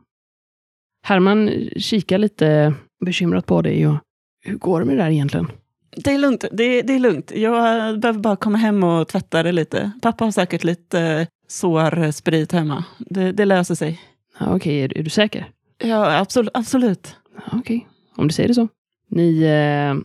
[1.04, 2.74] Herman kikar lite
[3.06, 3.88] bekymrat på dig.
[3.88, 3.98] Och,
[4.44, 5.48] hur går det med det där egentligen?
[5.96, 6.46] Det är lugnt.
[6.52, 7.32] Det, det är lugnt.
[7.36, 9.92] Jag behöver bara komma hem och tvätta det lite.
[10.02, 12.84] Pappa har säkert lite sårsprit hemma.
[13.00, 14.02] Det, det löser sig.
[14.40, 14.80] Ja, Okej, okay.
[14.80, 15.50] är, är, du säker?
[15.78, 16.52] Ja, absolut.
[16.54, 17.16] absolut.
[17.36, 17.82] Ja, Okej, okay.
[18.18, 18.68] om du säger det så.
[19.08, 19.96] Ni eh,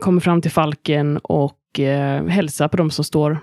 [0.00, 3.38] kommer fram till Falken och eh, hälsar på de som står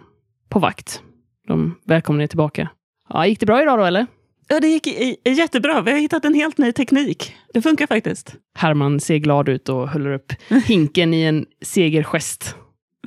[0.50, 1.02] på vakt.
[1.48, 2.70] De välkomnar er tillbaka.
[3.10, 4.08] Ja, gick det bra idag då, eller?
[4.54, 4.88] Ja, det gick
[5.26, 5.82] jättebra.
[5.82, 7.36] Vi har hittat en helt ny teknik.
[7.54, 8.36] Det funkar faktiskt.
[8.56, 10.34] Herman ser glad ut och håller upp
[10.66, 12.56] hinken i en segergest.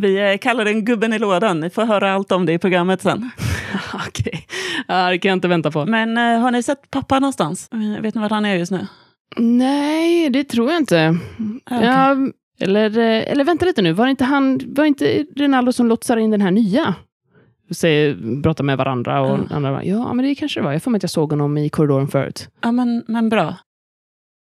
[0.00, 1.60] Vi eh, kallar den gubben i lådan.
[1.60, 3.30] Ni får höra allt om det i programmet sen.
[3.94, 4.40] Okej, okay.
[4.88, 5.86] ja, det kan jag inte vänta på.
[5.86, 7.68] Men uh, har ni sett pappa någonstans?
[7.72, 8.86] Eh, vet ni var han är just nu?
[9.36, 11.18] Nej, det tror jag inte.
[11.66, 11.86] Okay.
[11.86, 12.16] Ja,
[12.60, 16.16] eller, eller vänta lite nu, var det inte, han, var det inte Rinaldo som lotsar
[16.16, 16.94] in den här nya?
[17.70, 19.48] Säger, pratar med varandra och mm.
[19.50, 20.72] andra bara, ja, men det kanske det var.
[20.72, 22.48] Jag får mig att jag såg honom i korridoren förut.
[22.62, 23.56] Ja, men, men bra.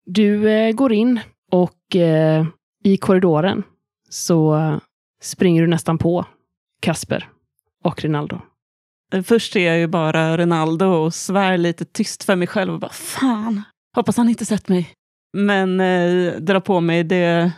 [0.06, 1.20] Du eh, går in
[1.52, 2.46] och eh,
[2.84, 3.62] i korridoren
[4.08, 4.60] så
[5.22, 6.26] springer du nästan på
[6.82, 7.28] Kasper
[7.84, 8.40] och Rinaldo.
[9.24, 12.92] Först ser jag ju bara Rinaldo och svär lite tyst för mig själv och bara
[12.92, 13.62] fan,
[13.96, 14.90] hoppas han inte sett mig.
[15.36, 17.52] Men eh, drar på mig det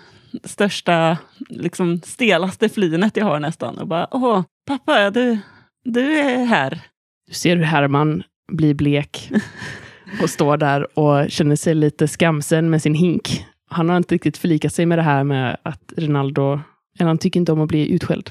[0.45, 5.39] största, liksom stelaste flynet jag har nästan och bara åh, pappa, du,
[5.87, 6.81] du är här.
[7.27, 8.23] Du ser hur Herman
[8.53, 9.33] blir blek
[10.23, 14.37] och står där och känner sig lite skamsen med sin hink Han har inte riktigt
[14.37, 16.61] förlikat sig med det här med att Rinaldo,
[16.99, 18.31] eller han tycker inte om att bli utskälld.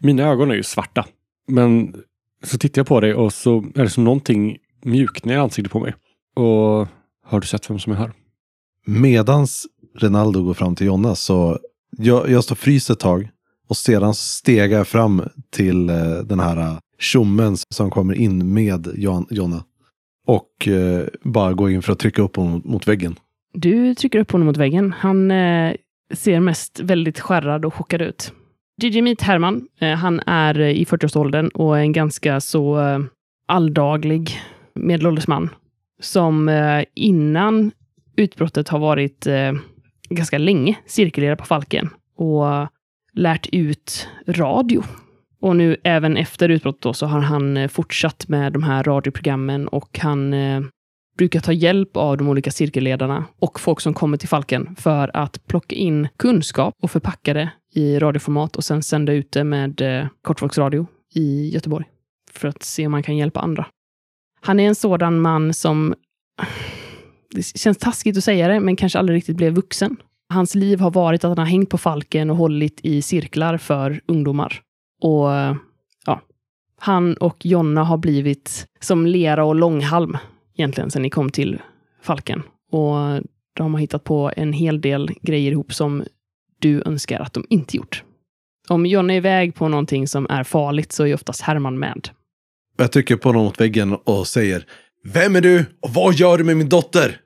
[0.00, 1.06] Mina ögon är ju svarta.
[1.48, 1.94] Men
[2.44, 5.80] så tittar jag på dig och så är det som någonting mjuknar i ansiktet på
[5.80, 5.94] mig.
[6.36, 6.88] Och
[7.26, 8.12] har du sett vem som är här?
[8.86, 9.66] Medans
[9.98, 11.58] Rinaldo går fram till Jonna så
[11.96, 13.28] jag, jag står fryst ett tag
[13.68, 19.26] och sedan stegar jag fram till eh, den här tjommen som kommer in med Jan,
[19.30, 19.64] Jonna.
[20.26, 23.16] Och eh, bara går in för att trycka upp honom mot, väggen.
[23.52, 24.94] Du trycker upp honom mot väggen.
[24.98, 25.74] Han eh,
[26.14, 28.32] ser mest väldigt skärrad och chockad ut.
[28.82, 32.98] Gigi Meet Herman, eh, han är eh, i 40-årsåldern och är en ganska så eh,
[33.46, 34.40] alldaglig
[34.74, 35.50] medelålders man
[36.00, 37.70] som eh, innan
[38.16, 39.52] utbrottet har varit eh,
[40.10, 42.68] ganska länge cirkulerat på Falken och eh,
[43.12, 44.82] lärt ut radio.
[45.40, 49.68] Och nu även efter utbrottet då, så har han eh, fortsatt med de här radioprogrammen
[49.68, 50.60] och han eh,
[51.16, 55.46] brukar ta hjälp av de olika cirkelledarna och folk som kommer till Falken för att
[55.46, 60.06] plocka in kunskap och förpacka det i radioformat och sen sända ut det med eh,
[60.22, 61.86] kortvågsradio i Göteborg
[62.32, 63.66] för att se om man kan hjälpa andra.
[64.40, 65.94] Han är en sådan man som,
[67.34, 69.96] det känns taskigt att säga det, men kanske aldrig riktigt blev vuxen.
[70.32, 74.00] Hans liv har varit att han har hängt på Falken och hållit i cirklar för
[74.06, 74.62] ungdomar.
[75.00, 75.28] Och
[76.06, 76.20] ja,
[76.78, 80.16] han och Jonna har blivit som lera och långhalm
[80.56, 81.62] egentligen sen ni kom till
[82.02, 82.42] Falken.
[82.72, 83.22] Och
[83.56, 86.04] de har hittat på en hel del grejer ihop som
[86.58, 88.04] du önskar att de inte gjort.
[88.68, 92.08] Om Jonna är iväg på någonting som är farligt så är oftast Herman med.
[92.76, 94.66] Jag trycker på honom mot väggen och säger
[95.04, 97.20] Vem är du och vad gör du med min dotter?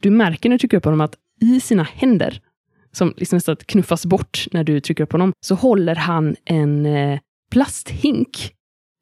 [0.00, 2.40] Du märker när du trycker upp honom att i sina händer,
[2.92, 7.18] som liksom nästan knuffas bort när du trycker upp honom, så håller han en eh,
[7.50, 8.54] plasthink.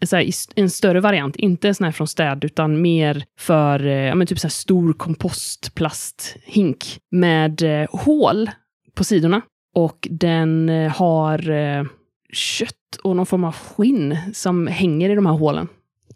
[0.07, 4.15] Så här, en större variant, inte sån här från städ, utan mer för eh, ja,
[4.15, 8.51] men typ så här stor kompostplasthink med eh, hål
[8.95, 9.43] på sidorna.
[9.75, 11.85] Och den eh, har eh,
[12.33, 15.69] kött och någon form av skinn som hänger i de här hålen.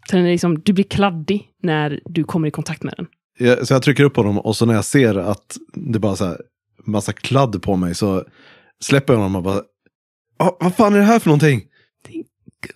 [0.09, 3.07] Så den är liksom, du blir kladdig när du kommer i kontakt med den.
[3.37, 6.25] Ja, så jag trycker upp honom och så när jag ser att det bara så
[6.25, 6.41] här
[6.83, 8.25] massa kladd på mig så
[8.81, 9.61] släpper jag honom och bara
[10.37, 11.61] "Ah, Vad fan är det här för någonting?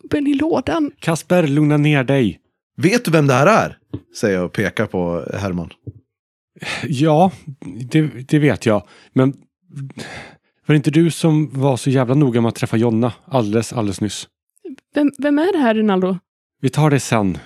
[0.01, 0.91] Gubben i lådan.
[0.99, 2.39] Kasper, lugna ner dig.
[2.77, 3.77] Vet du vem det här är?
[4.19, 5.69] Säger jag och pekar på Herman.
[6.83, 7.31] Ja,
[7.89, 8.87] det, det vet jag.
[9.13, 9.31] Men
[10.65, 14.01] var det inte du som var så jävla noga med att träffa Jonna alldeles, alldeles
[14.01, 14.27] nyss?
[14.95, 16.17] Vem, vem är det här, Rinaldo?
[16.61, 17.37] Vi tar det sen.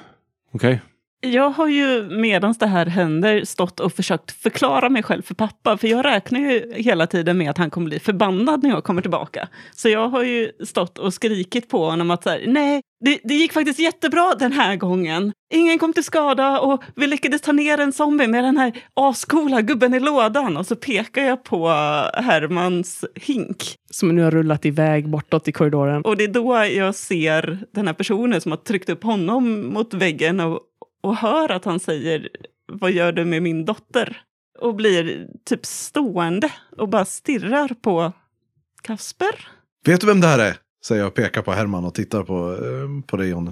[0.54, 0.82] Okej?
[1.24, 5.78] Jag har ju medans det här händer stått och försökt förklara mig själv för pappa.
[5.78, 9.02] För jag räknar ju hela tiden med att han kommer bli förbannad när jag kommer
[9.02, 9.48] tillbaka.
[9.76, 13.34] Så jag har ju stått och skrikit på honom att så här, nej, det, det
[13.34, 15.34] gick faktiskt jättebra den här gången.
[15.54, 19.62] Ingen kom till skada och vi lyckades ta ner en zombie med den här ascoola
[19.62, 20.58] gubben i lådan.
[20.58, 21.68] Och så pekar jag på
[22.14, 23.76] Hermans hink.
[23.92, 26.02] Som nu har rullat iväg bortåt i korridoren.
[26.02, 29.94] Och det är då jag ser den här personen som har tryckt upp honom mot
[29.94, 30.60] väggen och,
[31.02, 32.30] och hör att han säger
[32.66, 34.24] Vad gör du med min dotter?
[34.60, 38.12] Och blir typ stående och bara stirrar på
[38.82, 39.48] Kasper.
[39.86, 40.58] Vet du vem det här är?
[40.86, 43.52] Säger jag och pekar på Herman och tittar på, eh, på dig Jonny.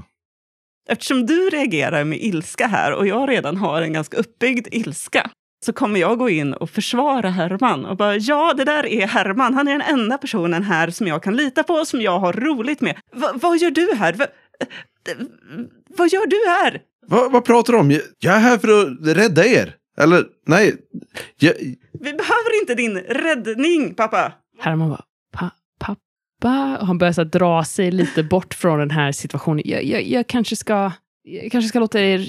[0.90, 5.30] Eftersom du reagerar med ilska här och jag redan har en ganska uppbyggd ilska
[5.66, 9.54] så kommer jag gå in och försvara Herman och bara ja, det där är Herman.
[9.54, 12.82] Han är den enda personen här som jag kan lita på, som jag har roligt
[12.82, 12.98] med.
[13.14, 14.14] Va, vad gör du här?
[14.14, 14.26] Va,
[15.10, 15.18] eh,
[15.88, 16.82] vad gör du här?
[17.10, 17.92] Va, vad pratar du om?
[18.20, 19.76] Jag, är här för att rädda er.
[19.98, 20.76] Eller nej,
[21.40, 21.54] jag,
[21.94, 24.34] Vi behöver inte din räddning, pappa.
[24.60, 26.78] Herman bara, pa, pappa?
[26.82, 29.62] Och han börjar så dra sig lite bort från den här situationen.
[29.66, 30.92] Jag, jag, jag, kanske, ska,
[31.24, 32.26] jag kanske ska låta er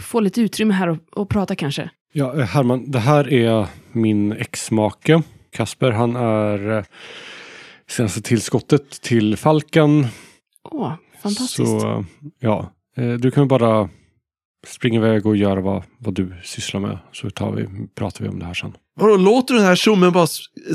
[0.00, 1.90] få lite utrymme här och, och prata kanske.
[2.12, 5.22] Ja, eh, Herman, det här är min exmake.
[5.52, 6.84] Kasper, han är eh,
[7.88, 10.06] senaste tillskottet till Falken.
[10.70, 11.56] Åh, fantastiskt.
[11.56, 12.04] Så eh,
[12.40, 12.72] ja,
[13.18, 13.88] du kan bara
[14.66, 16.98] springa iväg och göra vad, vad du sysslar med.
[17.12, 18.72] Så tar vi, pratar vi om det här sen.
[19.00, 20.26] vadå, låter du den här tjommen bara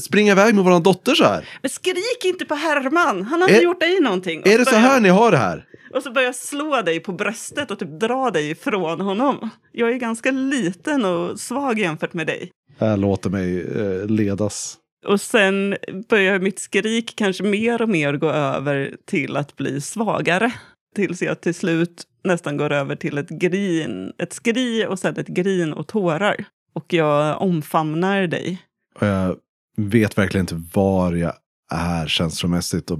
[0.02, 1.48] springa iväg med våran dotter så här?
[1.62, 3.24] Men skrik inte på Herman.
[3.24, 4.41] Han har inte gjort dig någonting.
[4.41, 5.65] Och Är det så här ni har det här?
[5.93, 9.50] Och så börjar jag slå dig på bröstet och typ dra dig ifrån honom.
[9.71, 12.52] Jag är ganska liten och svag jämfört med dig.
[12.80, 14.78] Jag låter mig eh, ledas.
[15.06, 15.76] Och sen
[16.10, 20.52] börjar mitt skrik kanske mer och mer gå över till att bli svagare.
[20.95, 25.28] Tills jag till slut nästan går över till ett grin, ett skri och sen ett
[25.28, 26.46] grin och tårar.
[26.74, 28.62] Och jag omfamnar dig.
[29.00, 29.36] Och jag
[29.78, 31.34] vet verkligen inte var jag
[31.72, 33.00] är känslomässigt och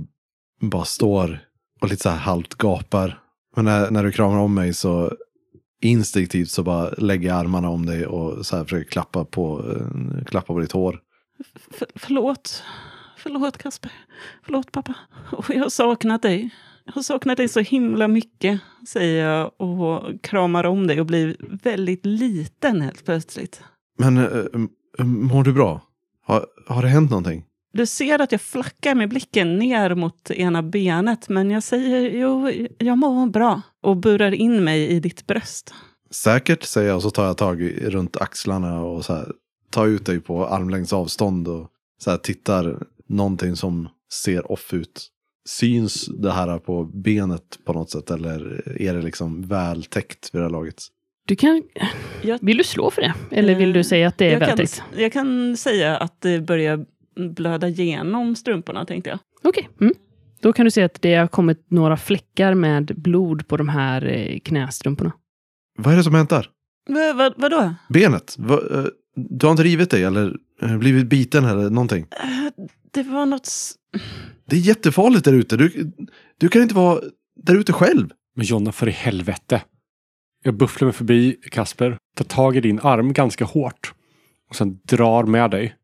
[0.62, 1.40] bara står
[1.82, 3.20] och lite så här halvt gapar.
[3.56, 5.16] Men när, när du kramar om mig så
[5.82, 10.26] instinktivt så bara lägger jag armarna om dig och så här försöker klappa på, eh,
[10.26, 11.00] klappa på ditt hår.
[11.72, 12.64] F- förlåt.
[13.18, 13.92] Förlåt Kasper.
[14.44, 14.94] Förlåt pappa.
[15.32, 16.50] Och jag har saknat dig.
[16.86, 21.38] Jag har saknat dig så himla mycket, säger jag och kramar om dig och blir
[21.64, 23.64] väldigt liten helt plötsligt.
[23.98, 25.82] Men äh, mår du bra?
[26.22, 27.46] Har, har det hänt någonting?
[27.74, 32.52] Du ser att jag flackar med blicken ner mot ena benet, men jag säger jo,
[32.78, 35.74] jag mår bra och burar in mig i ditt bröst.
[36.12, 39.32] Säkert, säger jag och så tar jag tag i, runt axlarna och så här,
[39.70, 41.68] tar ut dig på armlängds avstånd och
[41.98, 45.12] så här, tittar någonting som ser off ut.
[45.48, 50.42] Syns det här på benet på något sätt eller är det liksom väl täckt vid
[50.42, 50.84] det här laget?
[51.28, 51.64] Du kan...
[52.42, 53.14] Vill du slå för det?
[53.32, 54.84] Eller vill du säga att det är jag, kan, vältäckt?
[54.96, 56.86] jag kan säga att det börjar
[57.36, 59.20] blöda genom strumporna, tänkte jag.
[59.44, 59.70] Okej.
[59.82, 59.94] Mm.
[60.42, 64.06] Då kan du se att det har kommit några fläckar med blod på de här
[64.06, 65.12] eh, knästrumporna.
[65.78, 66.50] Vad är det som hänt där?
[66.90, 67.74] Va, va, vadå?
[67.90, 68.36] Benet?
[68.38, 72.06] Va, eh, du har inte rivit dig eller eh, blivit biten eller någonting?
[72.12, 73.50] Eh, Det var något...
[74.50, 75.58] Det är jättefarligt där ute.
[75.58, 75.92] Du,
[76.38, 77.02] du kan inte vara
[77.44, 78.10] där ute själv.
[78.36, 79.62] Men Jonna, för i helvete.
[80.44, 83.94] Jag bufflar mig förbi Kasper, tar tag i din arm ganska hårt
[84.50, 85.76] och sen drar med dig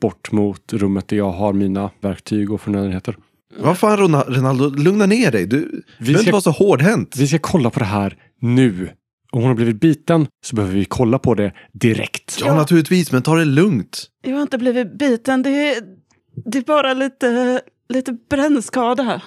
[0.00, 3.16] bort mot rummet där jag har mina verktyg och förnödenheter.
[3.58, 5.46] Vad fan Rona- Ronaldo, lugna ner dig.
[5.46, 5.56] Du
[5.98, 7.16] Vi behöver inte vara så hårdhänt.
[7.16, 8.88] vi ska kolla på det här nu.
[9.32, 12.38] Om hon har blivit biten så behöver vi kolla på det direkt.
[12.44, 14.06] Ja, naturligtvis, men ta det lugnt.
[14.22, 15.42] Jag har inte blivit biten.
[15.42, 15.82] Det är,
[16.44, 19.22] det är bara lite, lite brännskada.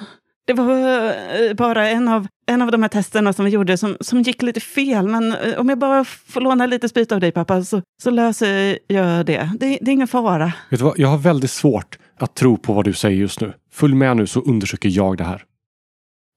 [0.48, 3.98] Det var eh, bara en av, en av de här testerna som vi gjorde som,
[4.00, 5.08] som gick lite fel.
[5.08, 8.78] Men eh, om jag bara får låna lite sprit av dig pappa så, så löser
[8.88, 9.50] jag det.
[9.60, 9.78] det.
[9.82, 10.54] Det är ingen fara.
[10.70, 11.00] Vet du vad?
[11.00, 13.54] Jag har väldigt svårt att tro på vad du säger just nu.
[13.72, 15.44] Följ med nu så undersöker jag det här.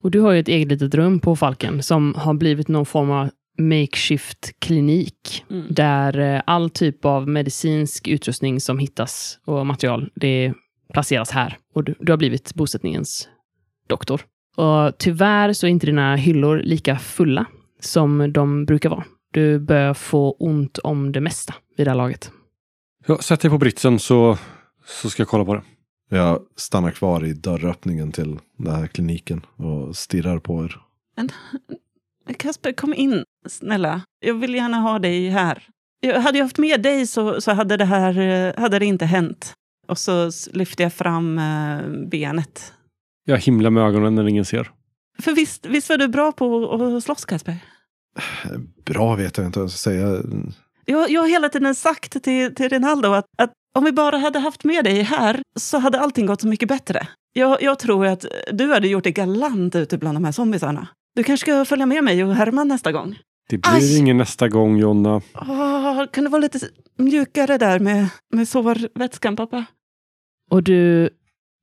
[0.03, 3.11] Och du har ju ett eget litet rum på Falken som har blivit någon form
[3.11, 3.29] av
[3.59, 5.45] makeshift-klinik.
[5.49, 5.67] Mm.
[5.69, 10.53] Där eh, all typ av medicinsk utrustning som hittas och material, det
[10.93, 11.57] placeras här.
[11.73, 13.29] Och du, du har blivit bosättningens
[13.87, 14.21] doktor.
[14.55, 17.45] Och tyvärr så är inte dina hyllor lika fulla
[17.79, 19.03] som de brukar vara.
[19.31, 22.31] Du börjar få ont om det mesta vid det här laget.
[23.07, 24.37] Ja, sätt dig på britsen så,
[24.85, 25.61] så ska jag kolla på det.
[26.09, 30.81] Jag stannar kvar i dörröppningen till den här kliniken och stirrar på er.
[32.33, 34.01] Kasper, kom in, snälla.
[34.25, 35.63] Jag vill gärna ha dig här.
[35.99, 39.05] Jag, hade jag haft med dig så, så hade, det här, eh, hade det inte
[39.05, 39.53] hänt.
[39.87, 42.73] Och så lyfte jag fram eh, benet.
[43.25, 44.71] Jag himlar med ögonen när ingen ser.
[45.19, 47.57] För visst, visst var du bra på att slåss, Kasper?
[48.85, 50.21] Bra vet jag inte vad jag ska säga.
[50.85, 54.39] Jag, jag har hela tiden sagt till, till Rinaldo att, att om vi bara hade
[54.39, 57.07] haft med dig här så hade allting gått så mycket bättre.
[57.33, 60.87] Jag, jag tror att du hade gjort det galant ute bland de här zombisarna.
[61.19, 63.15] Du kanske ska följa med mig och Herman nästa gång.
[63.49, 63.97] Det blir Aj!
[63.97, 65.21] ingen nästa gång Jonna.
[65.33, 66.59] Åh, kan du vara lite
[66.97, 69.65] mjukare där med, med sårvätskan, pappa?
[70.51, 71.09] Och du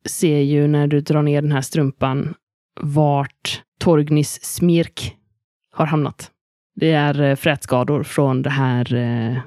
[0.09, 2.35] ser ju när du drar ner den här strumpan
[2.81, 5.17] vart Torgnis smirk
[5.75, 6.31] har hamnat.
[6.75, 9.39] Det är eh, frätskador från det här eh,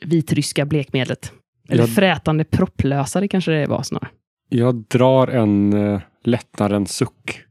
[0.00, 1.32] vitryska blekmedlet.
[1.68, 4.08] Eller Jag- frätande propplösare kanske det var snarare.
[4.48, 7.42] Jag drar en eh, lättnadens suck.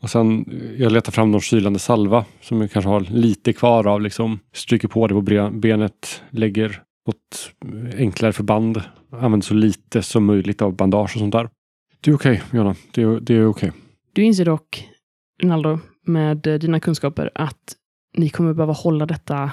[0.00, 3.86] Och sen, eh, jag letar fram någon kylande salva som jag kanske har lite kvar
[3.86, 4.00] av.
[4.00, 4.38] Liksom.
[4.52, 8.82] Stryker på det på benet, lägger något eh, enklare förband.
[9.12, 11.48] Använder så lite som möjligt av bandage och sånt där.
[12.00, 12.74] Det är okej, Jonna.
[12.94, 13.72] Det är, det är okej.
[14.12, 14.88] Du inser dock,
[15.42, 17.76] Ronaldo, med eh, dina kunskaper att
[18.16, 19.50] ni kommer behöva hålla detta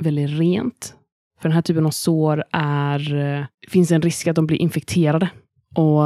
[0.00, 0.94] väldigt rent.
[1.40, 2.98] För den här typen av sår är,
[3.60, 5.30] det finns en risk att de blir infekterade.
[5.74, 6.02] Och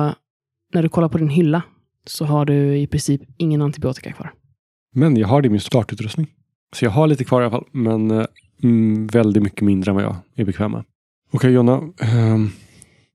[0.74, 1.62] när du kollar på din hylla
[2.06, 4.32] så har du i princip ingen antibiotika kvar.
[4.94, 6.26] Men jag har det i min startutrustning.
[6.74, 7.66] Så jag har lite kvar i alla fall.
[7.72, 8.26] Men eh,
[8.62, 10.84] mm, väldigt mycket mindre än vad jag är bekväm med.
[11.30, 11.82] Okej Jonna.
[12.00, 12.50] ehm,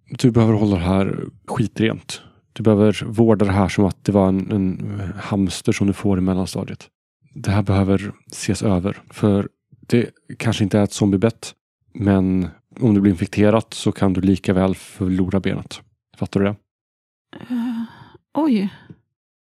[0.09, 2.21] du behöver hålla det här skitrent.
[2.53, 6.17] Du behöver vårda det här som att det var en, en hamster som du får
[6.17, 6.87] i mellanstadiet.
[7.33, 9.01] Det här behöver ses över.
[9.09, 9.49] För
[9.87, 11.53] det kanske inte är ett zombiebett.
[11.93, 12.47] Men
[12.79, 15.81] om du blir infekterat så kan du lika väl förlora benet.
[16.17, 16.55] Fattar du det?
[18.39, 18.69] Oj.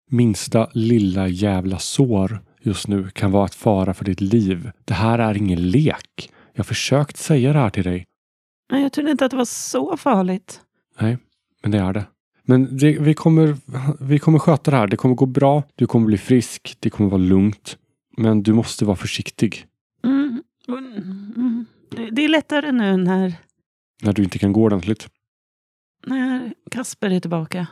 [0.09, 4.71] Minsta lilla jävla sår just nu kan vara ett fara för ditt liv.
[4.85, 6.31] Det här är ingen lek.
[6.53, 8.05] Jag har försökt säga det här till dig.
[8.71, 10.61] Nej, jag trodde inte att det var så farligt.
[10.99, 11.17] Nej,
[11.61, 12.05] men det är det.
[12.43, 13.57] Men det, vi, kommer,
[13.99, 14.87] vi kommer sköta det här.
[14.87, 15.63] Det kommer gå bra.
[15.75, 16.77] Du kommer bli frisk.
[16.79, 17.77] Det kommer vara lugnt.
[18.17, 19.65] Men du måste vara försiktig
[20.03, 20.43] Mm.
[20.67, 21.65] Mm.
[21.91, 23.33] Det- Det är lättare nu när,
[24.03, 25.07] när du inte kan gå ordentligt.
[26.07, 27.67] när Kasper är tillbaka.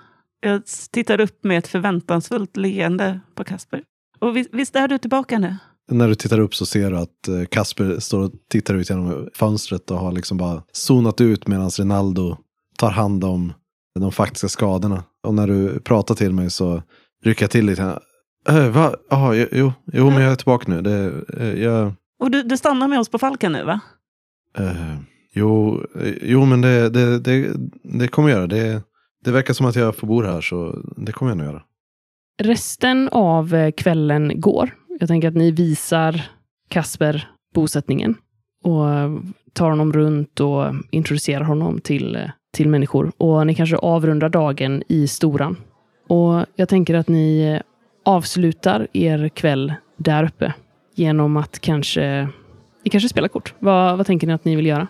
[0.45, 3.83] Jag tittar upp med ett förväntansfullt leende på Kasper.
[4.19, 5.55] Och visst, visst är du tillbaka nu?
[5.91, 9.29] När du tittar upp så ser du att eh, Kasper står och tittar ut genom
[9.33, 12.37] fönstret och har liksom bara zonat ut medan Rinaldo
[12.77, 13.53] tar hand om
[13.99, 15.03] de faktiska skadorna.
[15.23, 16.81] Och när du pratar till mig så
[17.23, 17.99] rycker jag till lite.
[18.49, 18.95] Äh, va?
[19.09, 20.81] Jaha, jo, jo, men jag är tillbaka nu.
[20.81, 23.79] Det, eh, jag, Och du, du stannar med oss på Falken nu va?
[24.57, 24.95] eh,
[25.33, 25.81] jo,
[26.21, 28.47] jo, men det, det, det, det kommer jag göra.
[28.47, 28.81] Det,
[29.25, 31.61] det verkar som att jag får bo här, så det kommer jag nog göra.
[32.43, 34.69] Resten av eh, kvällen går.
[34.99, 36.21] Jag tänker att ni visar
[36.69, 38.15] Kasper bosättningen
[38.63, 39.17] och eh,
[39.53, 43.11] tar honom runt och introducerar honom till, eh, till människor.
[43.17, 45.57] Och ni kanske avrundar dagen i Storan.
[46.07, 47.59] Och jag tänker att ni
[48.05, 50.53] avslutar er kväll där uppe
[50.95, 52.29] genom att kanske
[52.83, 53.53] ni kanske spelar kort.
[53.59, 54.87] Vad, vad tänker ni att ni vill göra?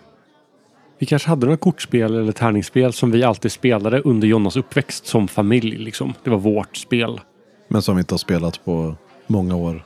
[0.98, 5.28] Vi kanske hade några kortspel eller tärningsspel som vi alltid spelade under Jonas uppväxt som
[5.28, 5.76] familj.
[5.76, 6.14] Liksom.
[6.24, 7.20] Det var vårt spel.
[7.68, 9.84] Men som vi inte har spelat på många år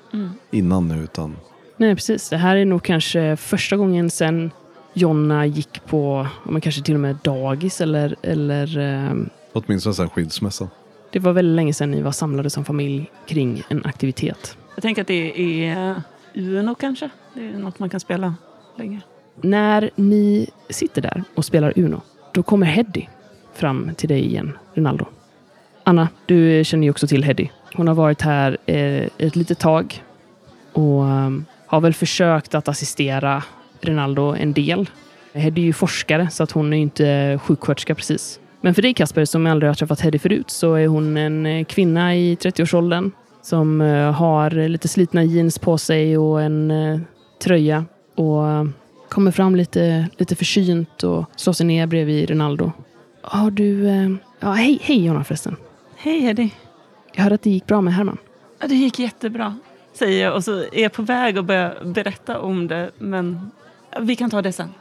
[0.51, 1.03] innan nu.
[1.03, 1.37] Utan
[1.77, 2.29] Nej, precis.
[2.29, 4.51] Det här är nog kanske första gången sedan
[4.95, 9.15] Jonna gick på, men kanske till och med dagis eller, eller eh,
[9.53, 10.69] åtminstone sen skilsmässan.
[11.11, 14.57] det var väldigt länge sedan ni var samlade som familj kring en aktivitet.
[14.75, 16.03] Jag tänker att det är
[16.35, 17.11] Uno kanske?
[17.35, 18.35] Det är något man kan spela
[18.77, 19.01] länge.
[19.41, 22.01] När ni sitter där och spelar Uno,
[22.33, 23.07] då kommer Heddy
[23.55, 25.07] fram till dig igen, Rinaldo.
[25.85, 27.49] Anna, du känner ju också till Heddy.
[27.75, 30.03] Hon har varit här eh, ett litet tag
[30.73, 33.43] och ehm, har väl försökt att assistera
[33.81, 34.91] Rinaldo en del.
[35.33, 38.41] Heddy är ju forskare, så att hon är ju inte sjuksköterska precis.
[38.61, 41.65] Men för dig Kasper, som aldrig har träffat Heddy förut, så är hon en eh,
[41.65, 43.11] kvinna i 30-årsåldern
[43.43, 46.73] som eh, har lite slitna jeans på sig och en
[47.43, 48.73] tröja och ehm,
[49.11, 52.73] kommer fram lite, lite försynt och slår sig ner bredvid Ronaldo.
[53.23, 53.89] Har du...
[53.89, 55.57] Eh, ja, hej, hej Jonna förresten.
[55.97, 56.51] Hej Eddie.
[57.15, 58.19] Jag hörde att det gick bra med Herman.
[58.61, 59.59] Ja, det gick jättebra,
[59.93, 62.91] säger jag och så är jag på väg att börja berätta om det.
[62.99, 63.51] Men
[64.01, 64.75] vi kan ta det sen.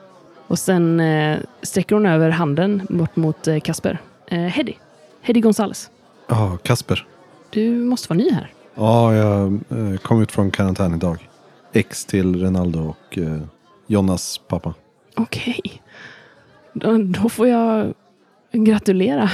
[0.47, 3.97] Och sen eh, sträcker hon över handen bort mot eh, Kasper.
[4.27, 4.73] Eh, Heddy.
[5.21, 5.89] Heddy Gonzales.
[6.27, 7.05] Ja, Kasper.
[7.49, 8.51] Du måste vara ny här.
[8.75, 11.29] Ja, jag eh, kom ut från karantän idag.
[11.73, 13.41] Ex till Ronaldo och eh,
[13.89, 14.73] Jonas pappa.
[15.15, 15.61] Okej.
[16.73, 17.93] Då, då får jag
[18.51, 19.29] gratulera.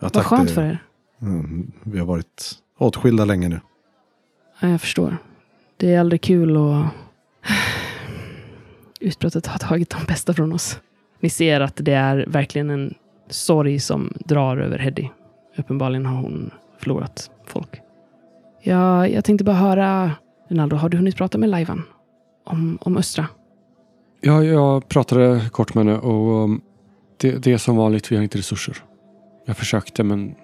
[0.00, 0.78] Ja, Vad skönt det- för er.
[1.22, 3.60] Mm, vi har varit åtskilda länge nu.
[4.60, 5.16] Ja, jag förstår.
[5.76, 6.84] Det är aldrig kul och
[9.00, 10.80] utbrottet har tagit de bästa från oss.
[11.20, 12.94] Ni ser att det är verkligen en
[13.30, 15.08] sorg som drar över Heddy.
[15.56, 17.80] Uppenbarligen har hon förlorat folk.
[18.62, 20.10] Ja, jag tänkte bara höra,
[20.48, 21.82] Ronaldo, har du hunnit prata med Lajvan?
[22.44, 23.26] Om, om Östra?
[24.20, 26.60] Ja, jag pratade kort med henne och um,
[27.16, 28.76] det, det är som vanligt, vi har inte resurser.
[29.46, 30.34] Jag försökte men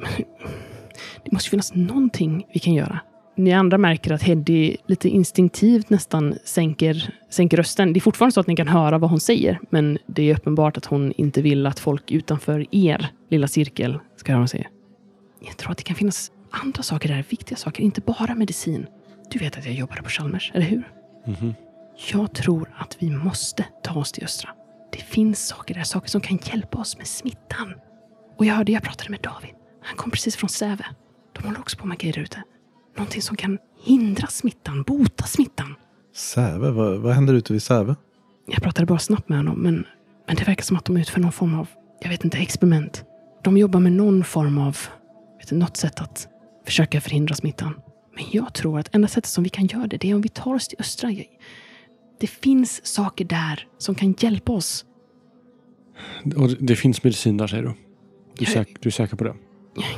[1.24, 3.00] Det måste finnas någonting vi kan göra.
[3.36, 7.92] Ni andra märker att Heddy lite instinktivt nästan sänker, sänker rösten.
[7.92, 10.76] Det är fortfarande så att ni kan höra vad hon säger, men det är uppenbart
[10.76, 14.68] att hon inte vill att folk utanför er lilla cirkel ska höra vad hon säger.
[15.46, 18.86] Jag tror att det kan finnas andra saker där, viktiga saker, inte bara medicin.
[19.30, 20.92] Du vet att jag jobbade på Chalmers, eller hur?
[21.26, 21.54] mhm.
[21.96, 24.50] Jag tror att vi måste ta oss till Östra.
[24.92, 27.74] Det finns saker där, saker som kan hjälpa oss med smittan.
[28.38, 29.50] Och jag hörde, jag pratade med David.
[29.82, 30.86] Han kom precis från Säve.
[31.32, 32.42] De håller också på med grejer ute.
[32.96, 35.74] Någonting som kan hindra smittan, bota smittan.
[36.14, 36.70] Säve?
[36.70, 37.96] Vad, vad händer ute vid Säve?
[38.46, 39.86] Jag pratade bara snabbt med honom, men,
[40.26, 41.68] men det verkar som att de utför någon form av,
[42.00, 43.04] jag vet inte, experiment.
[43.44, 44.78] De jobbar med någon form av,
[45.38, 46.28] vet du, något sätt att
[46.64, 47.80] försöka förhindra smittan.
[48.14, 50.28] Men jag tror att enda sättet som vi kan göra det, det är om vi
[50.28, 51.10] tar oss till Östra.
[52.18, 54.84] Jag- Det finns saker där som kan hjälpa oss.
[56.36, 57.68] Och det finns medicin där säger du?
[58.38, 59.34] Du är, Jag- säk- du är säker på det?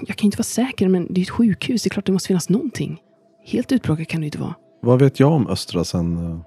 [0.06, 1.82] Jag kan inte vara säker, men det är ett sjukhus.
[1.82, 3.00] Det är klart det måste finnas någonting.
[3.44, 4.54] Helt utplåkat kan det inte vara.
[4.82, 6.16] Vad vet jag om Östra sen?
[6.32, 6.40] eh,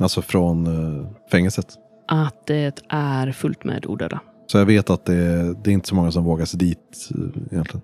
[0.00, 0.66] Alltså från
[1.00, 1.66] eh, fängelset.
[2.08, 4.20] Att det är fullt med odöda.
[4.46, 7.42] Så jag vet att det, det är inte så många som vågar sig dit eh,
[7.52, 7.80] egentligen.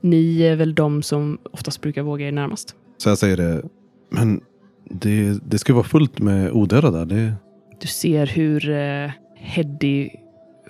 [0.00, 2.74] Ni är väl de som oftast brukar våga er närmast.
[2.98, 3.62] Så jag säger det.
[4.10, 4.40] Men
[4.90, 7.06] det, det ska vara fullt med odöda där.
[7.06, 7.32] Det,
[7.80, 10.10] Du ser hur eh, Heddy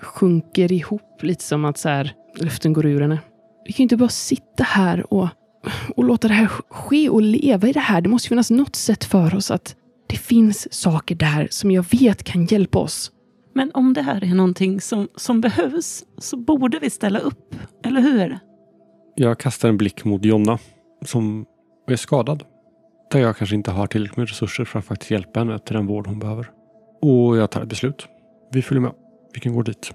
[0.01, 3.21] sjunker ihop lite som att så här, luften går ur henne.
[3.67, 5.29] Vi kan ju inte bara sitta här och,
[5.97, 8.01] och låta det här ske och leva i det här.
[8.01, 9.77] Det måste finnas något sätt för oss att
[10.09, 13.12] det finns saker där som jag vet kan hjälpa oss.
[13.55, 17.55] Men om det här är någonting som, som behövs så borde vi ställa upp.
[17.85, 18.39] Eller hur?
[19.14, 20.59] Jag kastar en blick mot Jonna
[21.05, 21.47] som
[21.89, 22.45] är skadad.
[23.11, 25.86] Där jag kanske inte har tillräckligt med resurser för att faktiskt hjälpa henne till den
[25.86, 26.50] vård hon behöver.
[27.02, 28.07] Och jag tar ett beslut.
[28.52, 28.92] Vi följer med.
[29.34, 29.94] Vi kan gå dit.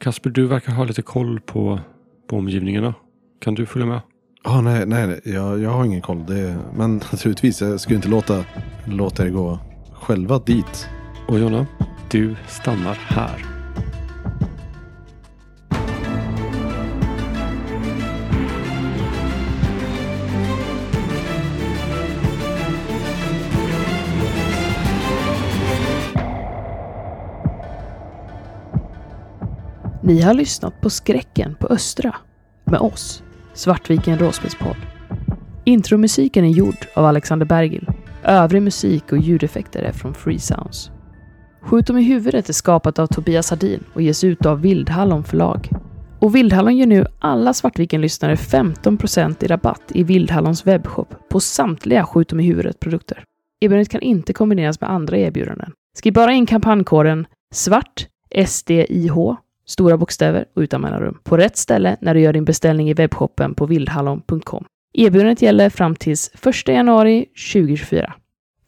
[0.00, 1.80] Kasper, du verkar ha lite koll på,
[2.28, 2.94] på omgivningarna.
[3.40, 4.00] Kan du följa med?
[4.44, 5.20] ah, nej, nej, nej.
[5.24, 6.26] Jag, jag har ingen koll.
[6.26, 8.44] Det, men naturligtvis, jag skulle inte låta,
[8.86, 9.58] låta er gå
[9.92, 10.88] själva dit.
[11.28, 11.66] Och Jonna,
[12.10, 13.51] du stannar här.
[30.12, 32.16] Ni har lyssnat på Skräcken på Östra
[32.64, 33.22] med oss,
[33.54, 34.76] Svartviken Råspelspodd.
[35.64, 37.88] Intromusiken är gjord av Alexander Bergil.
[38.24, 40.90] Övrig musik och ljudeffekter är från Free Sounds.
[41.62, 45.68] Skjut dem i huvudet är skapat av Tobias Hardin och ges ut av Vildhallon förlag.
[46.18, 52.28] Och Vildhallon ger nu alla Svartviken-lyssnare 15% i rabatt i Vildhallons webbshop på samtliga Skjut
[52.28, 53.24] dem i huvudet-produkter.
[53.60, 55.72] Erbjudandet kan inte kombineras med andra erbjudanden.
[55.98, 58.08] Skriv bara in kampankoden SVART,
[58.46, 62.94] SDIH, stora bokstäver och utan mellanrum, på rätt ställe när du gör din beställning i
[62.94, 64.64] webbshoppen på vildhallon.com.
[64.92, 68.14] Erbjudandet gäller fram tills 1 januari 2024.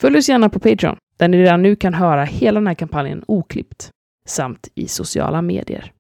[0.01, 3.25] Följ oss gärna på Patreon, där ni redan nu kan höra hela den här kampanjen
[3.27, 3.91] oklippt,
[4.29, 5.94] samt i sociala medier.